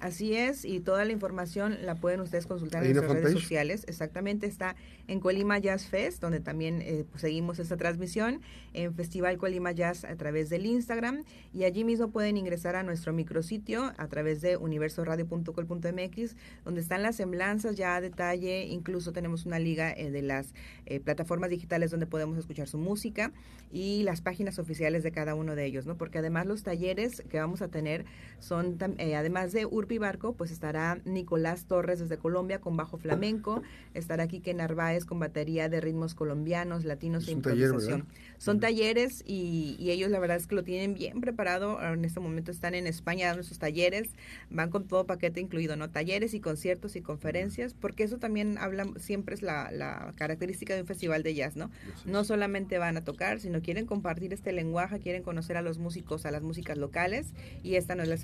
Así 0.00 0.34
es, 0.34 0.64
y 0.64 0.78
toda 0.78 1.04
la 1.04 1.10
información 1.10 1.76
la 1.84 1.96
pueden 1.96 2.20
ustedes 2.20 2.46
consultar 2.46 2.84
en 2.84 2.92
nuestras 2.92 3.20
redes 3.20 3.32
sociales. 3.32 3.84
Exactamente, 3.88 4.46
está 4.46 4.76
en 5.08 5.18
Colima 5.18 5.58
Jazz 5.58 5.86
Fest, 5.86 6.22
donde 6.22 6.38
también 6.38 6.80
eh, 6.82 7.04
pues, 7.10 7.22
seguimos 7.22 7.58
esta 7.58 7.76
transmisión, 7.76 8.40
en 8.74 8.94
Festival 8.94 9.38
Colima 9.38 9.72
Jazz 9.72 10.04
a 10.04 10.14
través 10.14 10.50
del 10.50 10.66
Instagram, 10.66 11.24
y 11.52 11.64
allí 11.64 11.82
mismo 11.82 12.10
pueden 12.10 12.36
ingresar 12.36 12.76
a 12.76 12.84
nuestro 12.84 13.12
micrositio 13.12 13.92
a 13.98 14.06
través 14.06 14.40
de 14.40 14.56
universoradio.col.mx, 14.56 16.36
donde 16.64 16.80
están 16.80 17.02
las 17.02 17.16
semblanzas 17.16 17.74
ya 17.74 17.96
a 17.96 18.00
detalle, 18.00 18.66
incluso 18.66 19.12
tenemos 19.12 19.46
una 19.46 19.58
liga 19.58 19.92
eh, 19.92 20.12
de 20.12 20.22
las 20.22 20.54
eh, 20.86 21.00
plataformas 21.00 21.50
digitales 21.50 21.90
donde 21.90 22.06
podemos 22.06 22.38
escuchar 22.38 22.68
su 22.68 22.78
música 22.78 23.32
y 23.72 24.04
las 24.04 24.20
páginas 24.20 24.60
oficiales 24.60 25.02
de 25.02 25.10
cada 25.10 25.34
uno 25.34 25.56
de 25.56 25.64
ellos, 25.64 25.86
¿no? 25.86 25.96
Porque 25.96 26.18
además 26.18 26.46
los 26.46 26.62
talleres 26.62 27.22
que 27.28 27.38
vamos 27.38 27.62
a 27.62 27.68
tener 27.68 28.04
son, 28.40 28.78
además 28.80 29.52
de 29.52 29.66
Urpi 29.66 29.98
Barco, 29.98 30.34
pues 30.34 30.50
estará 30.50 31.00
Nicolás 31.04 31.64
Torres 31.66 31.98
desde 31.98 32.18
Colombia 32.18 32.60
con 32.60 32.76
bajo 32.76 32.96
flamenco, 32.96 33.62
estará 33.94 34.28
Quique 34.28 34.54
Narváez 34.54 35.04
con 35.04 35.18
batería 35.18 35.68
de 35.68 35.80
ritmos 35.80 36.14
colombianos, 36.14 36.84
latinos 36.84 37.28
e 37.28 37.32
improvisación. 37.32 38.06
Son 38.38 38.60
talleres 38.60 39.24
y, 39.26 39.76
ellos 39.90 40.10
la 40.10 40.18
verdad 40.18 40.36
es 40.36 40.46
que 40.46 40.54
lo 40.54 40.62
tienen 40.62 40.94
bien 40.94 41.20
preparado. 41.20 41.82
En 41.82 42.04
este 42.04 42.20
momento 42.20 42.50
están 42.50 42.74
en 42.74 42.86
España 42.86 43.28
dando 43.28 43.42
sus 43.42 43.58
talleres, 43.58 44.10
van 44.50 44.70
con 44.70 44.86
todo 44.86 45.06
paquete 45.06 45.40
incluido, 45.40 45.76
¿no? 45.76 45.90
Talleres 45.90 46.34
y 46.34 46.40
conciertos 46.40 46.94
y 46.94 47.00
conferencias, 47.00 47.74
porque 47.74 48.04
eso 48.04 48.18
también 48.18 48.58
habla, 48.58 48.86
siempre 48.96 49.34
es 49.34 49.42
la, 49.42 49.70
la 49.72 50.12
característica 50.16 50.74
de 50.74 50.82
un 50.82 50.86
festival 50.86 51.22
de 51.22 51.34
jazz, 51.34 51.56
¿no? 51.56 51.70
No 52.04 52.24
solamente 52.24 52.78
van 52.78 52.96
a 52.96 53.04
tocar, 53.04 53.40
sino 53.40 53.60
quieren 53.62 53.86
compartir 53.86 54.32
este 54.32 54.52
lenguaje, 54.52 55.00
quieren 55.00 55.22
conocer 55.22 55.56
a 55.56 55.62
los 55.62 55.78
músicos, 55.78 56.26
a 56.26 56.30
las 56.30 56.42
músicas 56.42 56.78
locales 56.78 57.32
y 57.62 57.74
esta 57.74 57.94
no 57.94 58.02
es 58.02 58.08
la 58.08 58.16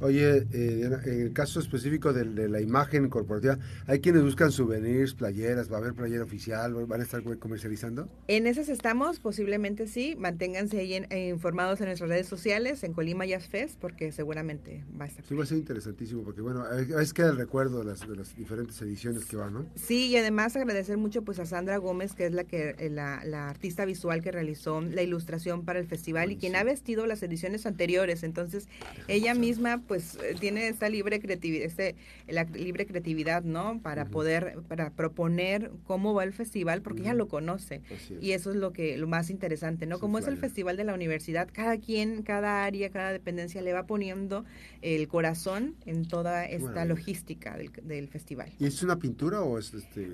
Oye, 0.00 0.46
eh, 0.52 0.90
en 1.06 1.20
el 1.22 1.32
caso 1.32 1.60
específico 1.60 2.12
de, 2.12 2.48
la 2.48 2.60
imagen 2.60 3.08
corporativa, 3.08 3.58
¿hay 3.86 4.00
quienes 4.00 4.22
buscan 4.22 4.50
souvenirs, 4.50 5.14
playeras? 5.14 5.70
¿Va 5.70 5.76
a 5.76 5.78
haber 5.78 5.94
playera 5.94 6.24
oficial? 6.24 6.74
¿Van 6.74 7.00
a 7.00 7.04
estar 7.04 7.22
comercializando? 7.38 8.08
En 8.26 8.46
esas 8.46 8.68
estamos, 8.68 9.20
posiblemente 9.20 9.86
sí. 9.86 10.16
Manténganse 10.18 10.80
ahí 10.80 10.94
eh, 10.94 11.28
informados 11.28 11.80
en 11.80 11.86
nuestras 11.86 12.10
redes 12.10 12.26
sociales, 12.26 12.82
en 12.82 12.92
Colima 12.92 13.24
Jazz 13.24 13.46
Fest, 13.46 13.78
porque 13.80 14.10
seguramente 14.10 14.84
va 15.00 15.04
a 15.04 15.08
estar. 15.08 15.24
Sí, 15.24 15.34
va 15.34 15.44
a 15.44 15.46
ser 15.46 15.58
interesantísimo, 15.58 16.22
porque 16.22 16.40
bueno, 16.40 16.64
es 16.68 17.14
que 17.14 17.22
el 17.22 17.36
recuerdo 17.36 17.78
de 17.78 17.84
las, 17.84 18.06
de 18.06 18.16
las 18.16 18.36
diferentes 18.36 18.80
ediciones 18.82 19.24
que 19.24 19.36
van, 19.36 19.54
¿no? 19.54 19.66
Sí, 19.76 20.08
y 20.08 20.16
además 20.16 20.56
agradecer 20.56 20.98
mucho 20.98 21.22
pues 21.22 21.38
a 21.38 21.46
Sandra 21.46 21.76
Gómez, 21.76 22.14
que 22.14 22.26
es 22.26 22.32
la 22.32 22.44
que 22.44 22.74
eh, 22.78 22.90
la, 22.90 23.48
artista 23.48 23.84
visual 23.84 24.22
que 24.22 24.32
realizó 24.32 24.80
la 24.80 25.02
ilustración 25.02 25.64
para 25.64 25.78
el 25.78 25.86
festival 25.86 26.32
y 26.32 26.36
quien 26.36 26.56
ha 26.56 26.64
vestido 26.64 27.06
las 27.06 27.22
ediciones 27.22 27.64
anteriores. 27.64 28.24
Entonces, 28.24 28.68
ella 29.06 29.33
misma 29.34 29.82
pues 29.86 30.16
eh, 30.16 30.34
tiene 30.38 30.68
esta 30.68 30.88
libre 30.88 31.20
creatividad, 31.20 31.66
este, 31.66 31.96
la 32.28 32.44
libre 32.44 32.86
creatividad, 32.86 33.42
¿no? 33.42 33.80
Para 33.82 34.06
poder, 34.06 34.58
para 34.68 34.90
proponer 34.90 35.70
cómo 35.84 36.14
va 36.14 36.24
el 36.24 36.32
festival, 36.32 36.82
porque 36.82 37.02
ella 37.02 37.14
lo 37.14 37.28
conoce. 37.28 37.82
Y 38.20 38.32
eso 38.32 38.50
es 38.50 38.56
lo 38.56 38.72
que, 38.72 38.96
lo 38.96 39.06
más 39.06 39.30
interesante, 39.30 39.86
¿no? 39.86 39.98
Como 39.98 40.18
es 40.18 40.26
el 40.26 40.36
festival 40.36 40.76
de 40.76 40.84
la 40.84 40.94
universidad, 40.94 41.48
cada 41.52 41.78
quien, 41.78 42.22
cada 42.22 42.64
área, 42.64 42.90
cada 42.90 43.12
dependencia 43.12 43.62
le 43.62 43.72
va 43.72 43.86
poniendo 43.86 44.44
el 44.82 45.08
corazón 45.08 45.74
en 45.86 46.06
toda 46.06 46.44
esta 46.44 46.84
logística 46.84 47.56
del, 47.56 47.70
del, 47.82 48.08
festival. 48.08 48.52
¿Y 48.58 48.66
es 48.66 48.82
una 48.82 48.98
pintura 48.98 49.42
o 49.42 49.58
es 49.58 49.72
este? 49.74 50.08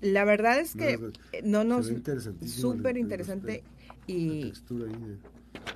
La 0.00 0.24
verdad 0.24 0.60
es 0.60 0.74
que 0.74 0.98
no, 1.42 1.64
nos 1.64 1.90
súper 2.46 2.96
interesante 2.96 3.64
y, 4.06 4.52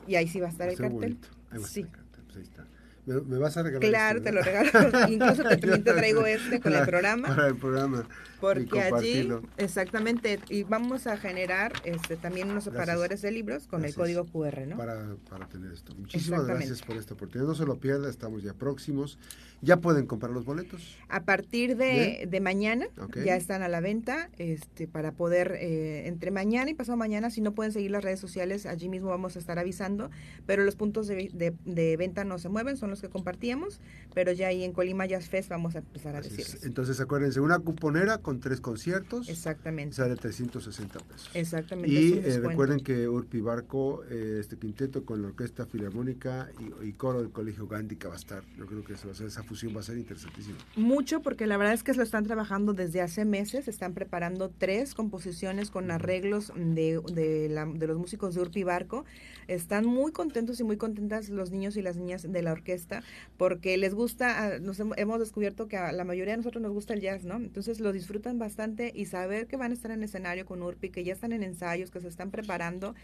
y 0.06 0.14
ahí 0.14 0.28
sí 0.28 0.40
va 0.40 0.46
a 0.46 0.50
estar 0.50 0.68
el 0.68 0.76
cartel. 0.76 1.18
sí. 1.66 1.86
Pues 2.32 2.36
ahí 2.36 2.50
está. 2.50 2.66
¿Me, 3.04 3.38
vas 3.38 3.56
a 3.56 3.62
regalar? 3.62 3.88
Claro, 3.88 4.18
este, 4.18 4.30
te 4.30 4.36
lo 4.36 4.42
regalo. 4.42 5.08
Incluso 5.08 5.42
te, 5.42 5.56
te 5.56 5.92
traigo 5.92 6.24
este 6.26 6.60
con 6.60 6.72
el 6.72 6.86
programa. 6.86 7.28
Para 7.28 7.48
el 7.48 7.56
programa. 7.56 8.06
Porque 8.42 8.80
allí, 8.80 9.28
exactamente, 9.56 10.40
y 10.48 10.64
vamos 10.64 11.06
a 11.06 11.16
generar 11.16 11.72
este 11.84 12.16
también 12.16 12.50
unos 12.50 12.64
separadores 12.64 13.22
de 13.22 13.30
libros 13.30 13.68
con 13.68 13.84
el 13.84 13.94
código 13.94 14.24
QR, 14.26 14.66
¿no? 14.66 14.76
Para, 14.76 15.14
para 15.30 15.46
tener 15.46 15.70
esto. 15.70 15.94
Muchísimas 15.94 16.44
gracias 16.44 16.82
por 16.82 16.96
esta 16.96 17.14
oportunidad. 17.14 17.46
No 17.46 17.54
se 17.54 17.64
lo 17.64 17.78
pierda, 17.78 18.10
estamos 18.10 18.42
ya 18.42 18.52
próximos. 18.52 19.16
¿Ya 19.64 19.76
pueden 19.76 20.06
comprar 20.06 20.32
los 20.32 20.44
boletos? 20.44 20.98
A 21.08 21.22
partir 21.22 21.76
de, 21.76 22.26
de 22.28 22.40
mañana 22.40 22.88
ya 23.24 23.36
están 23.36 23.62
a 23.62 23.68
la 23.68 23.80
venta 23.80 24.28
este 24.38 24.88
para 24.88 25.12
poder, 25.12 25.56
eh, 25.60 26.08
entre 26.08 26.32
mañana 26.32 26.68
y 26.68 26.74
pasado 26.74 26.96
mañana, 26.96 27.30
si 27.30 27.40
no 27.40 27.52
pueden 27.52 27.72
seguir 27.72 27.92
las 27.92 28.02
redes 28.02 28.18
sociales, 28.18 28.66
allí 28.66 28.88
mismo 28.88 29.10
vamos 29.10 29.36
a 29.36 29.38
estar 29.38 29.60
avisando, 29.60 30.10
pero 30.46 30.64
los 30.64 30.74
puntos 30.74 31.06
de, 31.06 31.54
de, 31.64 31.96
venta 31.96 32.24
no 32.24 32.40
se 32.40 32.48
mueven, 32.48 32.76
son 32.76 32.90
los 32.90 33.00
que 33.00 33.08
compartíamos, 33.08 33.80
pero 34.14 34.32
ya 34.32 34.48
ahí 34.48 34.64
en 34.64 34.72
Colima 34.72 35.06
Jazz 35.06 35.28
Fest 35.28 35.48
vamos 35.48 35.76
a 35.76 35.78
empezar 35.78 36.16
a 36.16 36.20
decirles. 36.20 36.64
Entonces 36.64 37.00
acuérdense, 37.00 37.38
una 37.38 37.60
cuponera 37.60 38.18
con 38.18 38.31
tres 38.40 38.60
conciertos. 38.60 39.28
Exactamente. 39.28 39.96
Sale 39.96 40.16
360 40.16 40.98
pesos. 41.00 41.30
Exactamente. 41.34 41.90
Y 41.90 42.12
eh, 42.24 42.40
recuerden 42.40 42.80
que 42.80 43.08
Urpi 43.08 43.40
Barco, 43.40 44.04
eh, 44.10 44.38
este 44.40 44.56
quinteto 44.56 45.04
con 45.04 45.22
la 45.22 45.28
Orquesta 45.28 45.66
Filarmónica 45.66 46.50
y, 46.82 46.92
coro 46.92 47.20
del 47.20 47.30
Colegio 47.30 47.66
Gandhi 47.66 47.96
que 47.96 48.06
va 48.06 48.14
a 48.14 48.18
estar, 48.18 48.44
yo 48.56 48.66
creo 48.66 48.84
que 48.84 48.94
eso 48.94 49.06
va 49.06 49.12
a 49.12 49.16
ser 49.16 49.26
esa 49.26 49.42
va 49.42 49.80
a 49.80 49.82
ser 49.82 49.98
interesantísimo. 49.98 50.56
Mucho, 50.76 51.20
porque 51.22 51.46
la 51.46 51.56
verdad 51.56 51.74
es 51.74 51.82
que 51.82 51.92
lo 51.94 52.02
están 52.02 52.24
trabajando 52.24 52.74
desde 52.74 53.00
hace 53.00 53.24
meses, 53.24 53.68
están 53.68 53.94
preparando 53.94 54.50
tres 54.50 54.94
composiciones 54.94 55.70
con 55.70 55.90
arreglos 55.90 56.52
de, 56.56 57.00
de, 57.12 57.48
la, 57.48 57.66
de 57.66 57.86
los 57.86 57.98
músicos 57.98 58.34
de 58.34 58.40
Urpi 58.40 58.62
Barco. 58.62 59.04
Están 59.48 59.86
muy 59.86 60.12
contentos 60.12 60.60
y 60.60 60.64
muy 60.64 60.76
contentas 60.76 61.28
los 61.28 61.50
niños 61.50 61.76
y 61.76 61.82
las 61.82 61.96
niñas 61.96 62.30
de 62.30 62.42
la 62.42 62.52
orquesta, 62.52 63.02
porque 63.36 63.76
les 63.76 63.94
gusta, 63.94 64.44
ah, 64.44 64.58
nos 64.58 64.80
hemos 64.80 65.18
descubierto 65.18 65.68
que 65.68 65.76
a 65.76 65.92
la 65.92 66.04
mayoría 66.04 66.32
de 66.32 66.38
nosotros 66.38 66.62
nos 66.62 66.72
gusta 66.72 66.94
el 66.94 67.00
jazz, 67.00 67.24
¿no? 67.24 67.36
Entonces 67.36 67.80
lo 67.80 67.92
disfrutan 67.92 68.21
bastante 68.38 68.92
y 68.94 69.06
saber 69.06 69.46
que 69.46 69.56
van 69.56 69.72
a 69.72 69.74
estar 69.74 69.90
en 69.90 70.02
escenario 70.02 70.46
con 70.46 70.62
Urpi, 70.62 70.90
que 70.90 71.04
ya 71.04 71.12
están 71.12 71.32
en 71.32 71.42
ensayos, 71.42 71.90
que 71.90 72.00
se 72.00 72.08
están 72.08 72.30
preparando, 72.30 72.94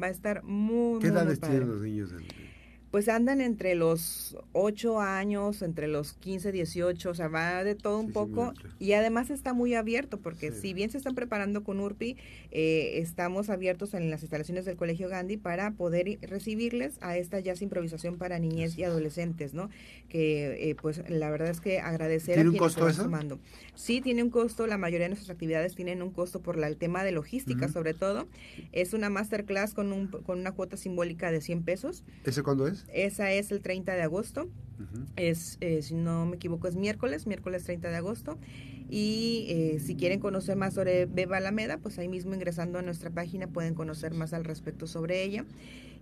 va 0.00 0.06
a 0.06 0.10
estar 0.10 0.42
muy, 0.44 1.00
¿Qué 1.00 1.08
edades 1.08 1.40
tienen 1.40 1.68
los 1.68 1.80
niños? 1.80 2.10
Del 2.10 2.26
pues 2.90 3.08
andan 3.08 3.40
entre 3.40 3.74
los 3.74 4.36
8 4.52 5.00
años, 5.00 5.62
entre 5.62 5.88
los 5.88 6.14
15, 6.14 6.52
18, 6.52 7.10
o 7.10 7.14
sea, 7.14 7.28
va 7.28 7.62
de 7.64 7.74
todo 7.74 7.98
un 7.98 8.12
poco 8.12 8.54
y 8.78 8.92
además 8.92 9.30
está 9.30 9.52
muy 9.52 9.74
abierto 9.74 10.18
porque 10.18 10.52
si 10.52 10.72
bien 10.72 10.90
se 10.90 10.98
están 10.98 11.14
preparando 11.14 11.64
con 11.64 11.80
URPI, 11.80 12.16
eh, 12.50 12.92
estamos 12.94 13.50
abiertos 13.50 13.94
en 13.94 14.10
las 14.10 14.22
instalaciones 14.22 14.64
del 14.64 14.76
Colegio 14.76 15.08
Gandhi 15.08 15.36
para 15.36 15.72
poder 15.72 16.18
recibirles 16.22 16.96
a 17.00 17.16
esta 17.16 17.40
jazz 17.40 17.60
improvisación 17.60 18.16
para 18.16 18.38
niñez 18.38 18.78
y 18.78 18.84
adolescentes, 18.84 19.52
¿no? 19.52 19.68
Que 20.08 20.70
eh, 20.70 20.74
pues 20.74 21.02
la 21.10 21.30
verdad 21.30 21.48
es 21.48 21.60
que 21.60 21.80
agradecer 21.80 22.36
¿Tiene 22.36 22.48
a 22.48 22.52
un 22.52 22.58
costo 22.58 22.88
eso? 22.88 23.04
Sumando. 23.04 23.38
Sí, 23.74 24.00
tiene 24.00 24.22
un 24.22 24.30
costo, 24.30 24.66
la 24.66 24.78
mayoría 24.78 25.04
de 25.04 25.10
nuestras 25.10 25.30
actividades 25.30 25.74
tienen 25.74 26.02
un 26.02 26.10
costo 26.10 26.40
por 26.40 26.62
el 26.62 26.76
tema 26.76 27.04
de 27.04 27.12
logística 27.12 27.68
sobre 27.68 27.94
todo. 27.94 28.26
Es 28.72 28.92
una 28.92 29.10
masterclass 29.10 29.74
con, 29.74 29.92
un, 29.92 30.08
con 30.08 30.38
una 30.40 30.52
cuota 30.52 30.76
simbólica 30.76 31.30
de 31.30 31.40
100 31.40 31.62
pesos. 31.62 32.04
¿Ese 32.24 32.42
cuándo 32.42 32.66
es? 32.66 32.77
Esa 32.92 33.32
es 33.32 33.50
el 33.50 33.60
30 33.60 33.94
de 33.94 34.02
agosto. 34.02 34.48
Es, 35.16 35.58
eh, 35.60 35.82
si 35.82 35.94
no 35.94 36.26
me 36.26 36.36
equivoco, 36.36 36.68
es 36.68 36.76
miércoles, 36.76 37.26
miércoles 37.26 37.64
30 37.64 37.90
de 37.90 37.96
agosto. 37.96 38.38
Y 38.88 39.46
eh, 39.48 39.80
si 39.80 39.96
quieren 39.96 40.20
conocer 40.20 40.56
más 40.56 40.74
sobre 40.74 41.06
Beba 41.06 41.36
Alameda, 41.36 41.78
pues 41.78 41.98
ahí 41.98 42.08
mismo 42.08 42.34
ingresando 42.34 42.78
a 42.78 42.82
nuestra 42.82 43.10
página 43.10 43.46
pueden 43.46 43.74
conocer 43.74 44.14
más 44.14 44.32
al 44.32 44.44
respecto 44.44 44.86
sobre 44.86 45.22
ella 45.22 45.44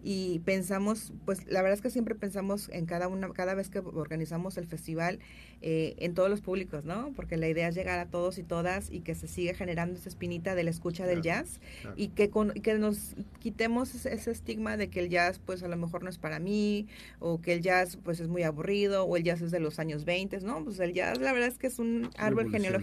y 0.09 0.39
pensamos, 0.45 1.13
pues 1.25 1.51
la 1.51 1.63
verdad 1.63 1.75
es 1.75 1.83
que 1.83 1.91
siempre 1.91 2.15
pensamos 2.15 2.69
en 2.69 2.87
cada 2.87 3.09
una, 3.09 3.29
cada 3.33 3.57
vez 3.57 3.71
que 3.71 3.81
organizamos 3.81 4.57
el 4.57 4.67
festival, 4.67 5.19
eh, 5.63 5.97
en 5.99 6.15
todos 6.15 6.31
los 6.31 6.43
públicos, 6.43 6.85
¿no? 6.85 7.13
Porque 7.17 7.37
la 7.37 7.49
idea 7.49 7.67
es 7.67 7.75
llegar 7.75 7.99
a 7.99 8.07
todos 8.07 8.39
y 8.39 8.45
todas 8.45 8.89
y 8.93 9.01
que 9.01 9.17
se 9.17 9.27
siga 9.27 9.53
generando 9.53 9.99
esa 9.99 10.09
espinita 10.09 10.55
de 10.55 10.63
la 10.63 10.71
escucha 10.71 11.07
del 11.07 11.23
jazz 11.23 11.61
y 11.97 12.09
que, 12.09 12.31
con, 12.31 12.53
que 12.53 12.75
nos 12.75 13.17
quitemos 13.41 14.07
ese, 14.07 14.31
estigma 14.31 14.77
de 14.77 14.91
que 14.91 15.01
el 15.01 15.09
jazz, 15.09 15.41
pues 15.45 15.65
a 15.65 15.69
lo 15.69 15.77
mejor 15.77 16.05
no 16.05 16.11
es 16.11 16.19
para 16.19 16.39
mí, 16.39 16.87
o 17.19 17.41
que 17.41 17.55
el 17.55 17.63
jazz, 17.63 17.97
pues 17.97 18.21
es 18.21 18.29
muy 18.29 18.45
aburrido, 18.45 19.07
o 19.07 19.17
el 19.17 19.25
jazz 19.25 19.41
es 19.41 19.51
de 19.51 19.59
los 19.59 19.81
años 19.81 20.05
20, 20.05 20.39
¿no? 20.43 20.63
Pues 20.63 20.79
el 20.79 20.93
jazz, 20.93 21.19
la 21.19 21.33
verdad 21.33 21.49
es 21.49 21.59
que 21.59 21.67
es 21.67 21.81
un 21.81 22.11
árbol 22.17 22.49
genealógico 22.49 22.76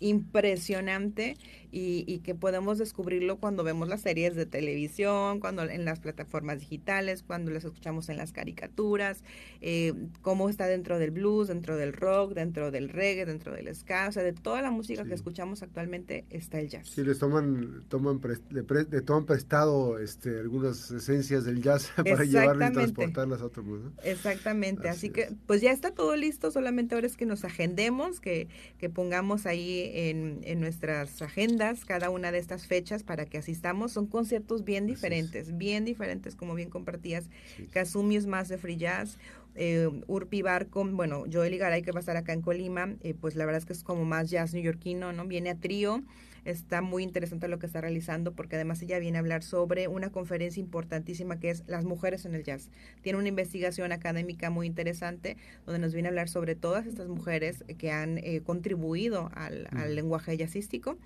impresionante 0.00 1.36
y, 1.78 2.20
que 2.20 2.34
podemos 2.34 2.78
descubrirlo 2.78 3.36
cuando 3.36 3.62
vemos 3.62 3.88
las 3.88 4.00
series 4.00 4.34
de 4.34 4.46
televisión, 4.46 5.40
cuando 5.40 5.62
en 5.62 5.84
las 5.84 6.00
plataformas 6.00 6.60
digitales, 6.60 7.22
cuando 7.22 7.50
las 7.50 7.64
escuchamos 7.64 8.08
en 8.08 8.16
las 8.16 8.32
caricaturas, 8.32 9.22
eh, 9.60 9.92
cómo 10.22 10.48
está 10.48 10.66
dentro 10.66 10.98
del 10.98 11.10
blues, 11.10 11.48
dentro 11.48 11.76
del 11.76 11.92
rock, 11.92 12.32
dentro 12.32 12.70
del 12.70 12.88
reggae, 12.88 13.26
dentro 13.26 13.52
del 13.52 13.74
ska, 13.74 14.08
o 14.08 14.12
sea, 14.12 14.22
de 14.22 14.32
toda 14.32 14.62
la 14.62 14.70
música 14.70 15.04
que 15.04 15.12
escuchamos 15.12 15.62
actualmente 15.62 16.24
está 16.30 16.60
el 16.60 16.70
jazz. 16.70 16.88
Sí, 16.88 17.04
les 17.04 17.18
toman, 17.18 17.84
toman 17.88 18.20
le, 18.50 18.62
toman 19.02 19.26
prestado 19.26 19.98
este, 19.98 20.30
algunas 20.38 20.90
esencias 20.90 21.44
del 21.44 21.62
jazz 21.62 21.92
para 21.96 22.24
llevarlas 22.24 22.70
y 22.70 22.74
transportarlas 22.74 23.42
a 23.42 23.44
otro 23.44 23.62
mundo. 23.62 23.92
Exactamente, 24.02 24.88
así, 24.88 25.10
que 25.10 25.28
pues 25.46 25.60
ya 25.60 25.72
está 25.72 25.90
todo 25.90 26.16
listo, 26.16 26.50
solamente 26.50 26.94
ahora 26.94 27.06
es 27.06 27.18
que 27.18 27.26
nos 27.26 27.44
agendemos, 27.44 28.20
que, 28.20 28.48
que 28.78 28.88
pongamos 28.88 29.44
ahí 29.44 29.90
en, 29.92 30.40
en, 30.44 30.60
nuestras 30.60 31.20
agendas 31.20 31.65
cada 31.84 32.10
una 32.10 32.32
de 32.32 32.38
estas 32.38 32.66
fechas 32.66 33.02
para 33.02 33.26
que 33.26 33.38
asistamos. 33.38 33.92
Son 33.92 34.06
conciertos 34.06 34.64
bien 34.64 34.86
diferentes, 34.86 35.56
bien 35.56 35.84
diferentes, 35.84 36.36
como 36.36 36.54
bien 36.54 36.70
compartías. 36.70 37.28
Kazumi 37.72 38.16
es 38.16 38.26
más 38.26 38.48
de 38.48 38.58
free 38.58 38.76
jazz, 38.76 39.18
eh, 39.56 39.88
Urpi 40.06 40.42
Barco, 40.42 40.84
bueno, 40.84 41.24
Joel 41.32 41.56
Garay 41.58 41.82
que 41.82 41.92
va 41.92 41.98
a 41.98 42.00
estar 42.00 42.16
acá 42.16 42.32
en 42.32 42.42
Colima, 42.42 42.94
eh, 43.02 43.14
pues 43.14 43.36
la 43.36 43.46
verdad 43.46 43.58
es 43.58 43.66
que 43.66 43.72
es 43.72 43.82
como 43.82 44.04
más 44.04 44.30
jazz 44.30 44.52
neoyorquino, 44.52 45.12
¿no? 45.12 45.26
Viene 45.26 45.50
a 45.50 45.56
trío, 45.56 46.02
está 46.44 46.82
muy 46.82 47.02
interesante 47.02 47.48
lo 47.48 47.58
que 47.58 47.66
está 47.66 47.80
realizando 47.80 48.32
porque 48.32 48.56
además 48.56 48.80
ella 48.82 48.98
viene 48.98 49.18
a 49.18 49.20
hablar 49.20 49.42
sobre 49.42 49.88
una 49.88 50.10
conferencia 50.10 50.60
importantísima 50.60 51.40
que 51.40 51.50
es 51.50 51.64
las 51.66 51.84
mujeres 51.84 52.24
en 52.24 52.34
el 52.34 52.44
jazz. 52.44 52.70
Tiene 53.02 53.18
una 53.18 53.28
investigación 53.28 53.92
académica 53.92 54.50
muy 54.50 54.66
interesante 54.66 55.36
donde 55.64 55.80
nos 55.80 55.92
viene 55.92 56.08
a 56.08 56.10
hablar 56.10 56.28
sobre 56.28 56.54
todas 56.54 56.86
estas 56.86 57.08
mujeres 57.08 57.64
que 57.78 57.90
han 57.90 58.18
eh, 58.18 58.42
contribuido 58.44 59.30
al, 59.34 59.68
al 59.72 59.94
lenguaje 59.96 60.36
jazzístico 60.36 60.98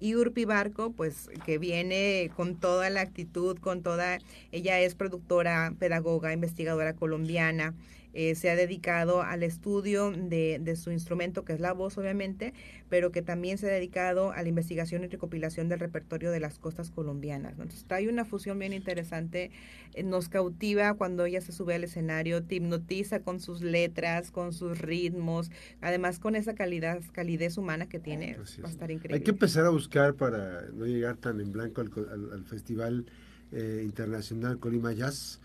y 0.00 0.14
Urpi 0.14 0.44
Barco, 0.44 0.92
pues 0.92 1.28
que 1.44 1.58
viene 1.58 2.30
con 2.36 2.56
toda 2.56 2.90
la 2.90 3.00
actitud, 3.00 3.58
con 3.58 3.82
toda, 3.82 4.18
ella 4.52 4.80
es 4.80 4.94
productora, 4.94 5.74
pedagoga, 5.78 6.32
investigadora 6.32 6.94
colombiana, 6.94 7.74
eh, 8.16 8.36
se 8.36 8.48
ha 8.48 8.54
dedicado 8.54 9.22
al 9.22 9.42
estudio 9.42 10.12
de, 10.12 10.60
de, 10.60 10.76
su 10.76 10.92
instrumento, 10.92 11.44
que 11.44 11.52
es 11.52 11.58
la 11.58 11.72
voz, 11.72 11.98
obviamente, 11.98 12.54
pero 12.88 13.10
que 13.10 13.22
también 13.22 13.58
se 13.58 13.66
ha 13.66 13.72
dedicado 13.72 14.30
a 14.30 14.40
la 14.40 14.48
investigación 14.48 15.02
y 15.02 15.08
recopilación 15.08 15.68
del 15.68 15.80
repertorio 15.80 16.30
de 16.30 16.38
las 16.38 16.60
costas 16.60 16.92
colombianas. 16.92 17.54
Entonces, 17.54 17.84
hay 17.88 18.06
una 18.06 18.24
fusión 18.24 18.56
bien 18.60 18.72
interesante, 18.72 19.50
eh, 19.94 20.04
nos 20.04 20.28
cautiva 20.28 20.94
cuando 20.94 21.24
ella 21.24 21.40
se 21.40 21.50
sube 21.50 21.74
al 21.74 21.82
escenario, 21.82 22.44
te 22.44 22.54
hipnotiza 22.54 23.18
con 23.18 23.40
sus 23.40 23.62
letras, 23.62 24.30
con 24.30 24.52
sus 24.52 24.78
ritmos, 24.78 25.50
además 25.80 26.20
con 26.20 26.36
esa 26.36 26.54
calidad, 26.54 27.02
calidez 27.10 27.58
humana 27.58 27.88
que 27.88 27.98
tiene, 27.98 28.36
va 28.36 28.68
a 28.68 28.70
estar 28.70 28.92
increíble. 28.92 29.16
Hay 29.16 29.24
que 29.24 29.32
empezar 29.32 29.64
a 29.66 29.70
buscar 29.70 29.83
para 29.88 30.68
no 30.72 30.86
llegar 30.86 31.16
tan 31.16 31.40
en 31.40 31.52
blanco 31.52 31.80
al, 31.80 31.90
al, 32.32 32.44
Festival 32.44 33.06
eh, 33.52 33.82
Internacional 33.84 34.58
Colima 34.58 34.92
Jazz 34.92 35.40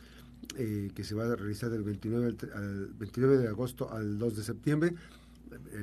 eh, 0.57 0.89
que 0.95 1.03
se 1.03 1.13
va 1.15 1.25
a 1.25 1.35
realizar 1.35 1.69
del 1.69 1.83
29, 1.83 2.35
al, 2.55 2.87
29 2.97 3.37
de 3.37 3.47
agosto 3.47 3.91
al 3.91 4.17
2 4.17 4.37
de 4.37 4.43
septiembre. 4.43 4.93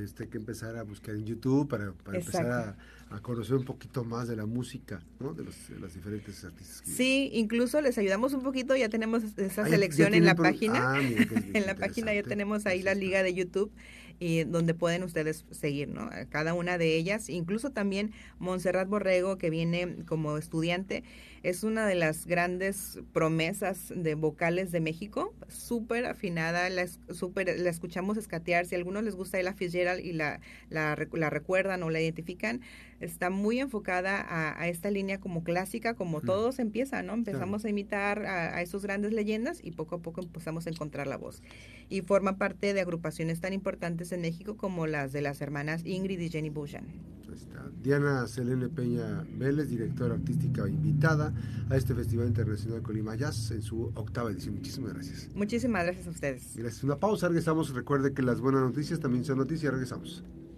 Este, 0.03 0.25
hay 0.25 0.29
que 0.29 0.39
empezar 0.39 0.77
a 0.77 0.83
buscar 0.83 1.15
en 1.15 1.25
YouTube 1.25 1.69
para, 1.69 1.93
empezar 2.13 2.77
a, 3.11 3.21
conocer 3.21 3.57
un 3.57 3.65
poquito 3.65 4.05
más 4.05 4.29
de 4.29 4.37
la 4.37 4.47
música, 4.47 5.01
¿no? 5.21 5.35
de, 5.35 5.45
los, 5.45 5.95
diferentes 5.95 6.45
artistas. 6.45 6.83
sí, 6.85 7.31
incluso 7.33 7.81
les 7.81 7.99
ayudamos 7.99 8.33
un 8.33 8.43
poquito, 8.43 8.77
ya 8.77 8.89
tenemos 8.89 9.25
esa 9.37 9.63
ah, 9.63 9.69
selección 9.69 10.15
en 10.15 10.25
la 10.25 10.35
página. 10.35 10.95
Ah, 10.95 11.01
en 11.55 11.67
la 11.67 11.75
página 11.75 12.15
ya 12.15 12.23
tenemos 12.23 12.67
ahí 12.67 12.83
la 12.83 12.95
liga 12.95 13.23
de 13.23 13.35
YouTube 13.35 13.71
y 14.19 14.45
donde 14.45 14.75
pueden 14.75 15.03
ustedes 15.03 15.45
seguir, 15.51 15.89
¿no? 15.89 16.11
Cada 16.31 16.55
una 16.55 16.79
de 16.79 16.97
ellas, 16.97 17.29
incluso 17.29 17.71
también 17.71 18.13
Montserrat 18.39 18.89
Borrego, 18.89 19.39
que 19.39 19.51
viene 19.51 19.97
como 20.07 20.39
estudiante, 20.39 21.05
es 21.43 21.63
una 21.63 21.87
de 21.87 21.95
las 21.95 22.27
grandes 22.27 22.99
promesas 23.13 23.93
de 23.95 24.15
vocales 24.15 24.73
de 24.73 24.81
México, 24.81 25.33
súper 25.49 26.07
afinada, 26.07 26.69
la, 26.71 26.87
super, 27.13 27.61
la 27.61 27.71
escuchamos 27.71 28.17
escatear, 28.17 28.67
si 28.67 28.75
a 28.75 28.79
algunos 28.79 29.05
les 29.05 29.15
gusta 29.15 29.39
Ella 29.39 29.53
Fitzgerald 29.53 30.05
y 30.05 30.13
la, 30.13 30.41
la, 30.71 30.97
la 31.13 31.31
recuerdan 31.31 31.83
o 31.83 31.91
la 31.91 32.01
identifican, 32.01 32.63
está 32.99 33.31
muy 33.31 33.61
enfocada 33.61 34.27
a, 34.29 34.69
esta 34.69 34.91
línea 34.91 35.21
como 35.21 35.45
clásica, 35.45 35.95
como 35.95 36.21
todos 36.21 36.59
empiezan, 36.59 37.07
¿no? 37.07 37.15
Empezamos 37.15 37.65
a 37.65 37.69
imitar 37.69 38.25
a, 38.25 38.57
a 38.57 38.63
esos 38.63 38.83
grandes 38.83 39.13
leyendas 39.13 39.61
y 39.63 39.73
poco 39.73 39.97
a 39.97 39.99
poco 39.99 40.23
empezamos 40.23 40.67
a 40.67 40.71
encontrar 40.71 41.07
la 41.07 41.17
voz. 41.17 41.43
Y 41.89 42.01
forma 42.01 42.39
parte 42.39 42.75
de 42.75 42.81
agrupaciones 42.81 43.41
tan 43.41 43.53
importantes 43.53 44.06
en 44.13 44.23
México 44.23 44.57
como 44.57 44.87
las 44.87 45.13
de 45.13 45.23
las 45.23 45.41
hermanas 45.41 45.85
Ingrid 45.85 46.21
y 46.21 46.29
Jenny 46.29 46.51
Bushan. 46.51 47.07
Diana 47.83 48.27
Selene 48.27 48.69
Peña 48.69 49.25
Vélez, 49.37 49.69
directora 49.69 50.15
artística 50.15 50.69
invitada 50.69 51.33
a 51.71 51.77
este 51.77 51.95
Festival 51.95 52.27
Internacional 52.29 52.83
Colima 52.83 53.15
Jazz 53.15 53.51
en 53.51 53.63
su 53.63 53.93
octava 53.95 54.31
edición. 54.31 54.57
Muchísimas 54.57 54.95
gracias. 54.95 55.29
Muchísimas 55.35 55.85
gracias 55.85 56.07
a 56.07 56.11
ustedes. 56.11 56.57
Gracias. 56.57 56.83
Una 56.85 56.97
pausa, 56.97 57.29
regresamos. 57.29 57.75
Recuerde 57.75 58.13
que 58.13 58.23
las 58.23 58.41
buenas 58.41 58.63
noticias 58.63 58.99
también 59.01 59.25
son 59.25 59.39
noticias. 59.39 59.73
Regresamos. 59.73 60.25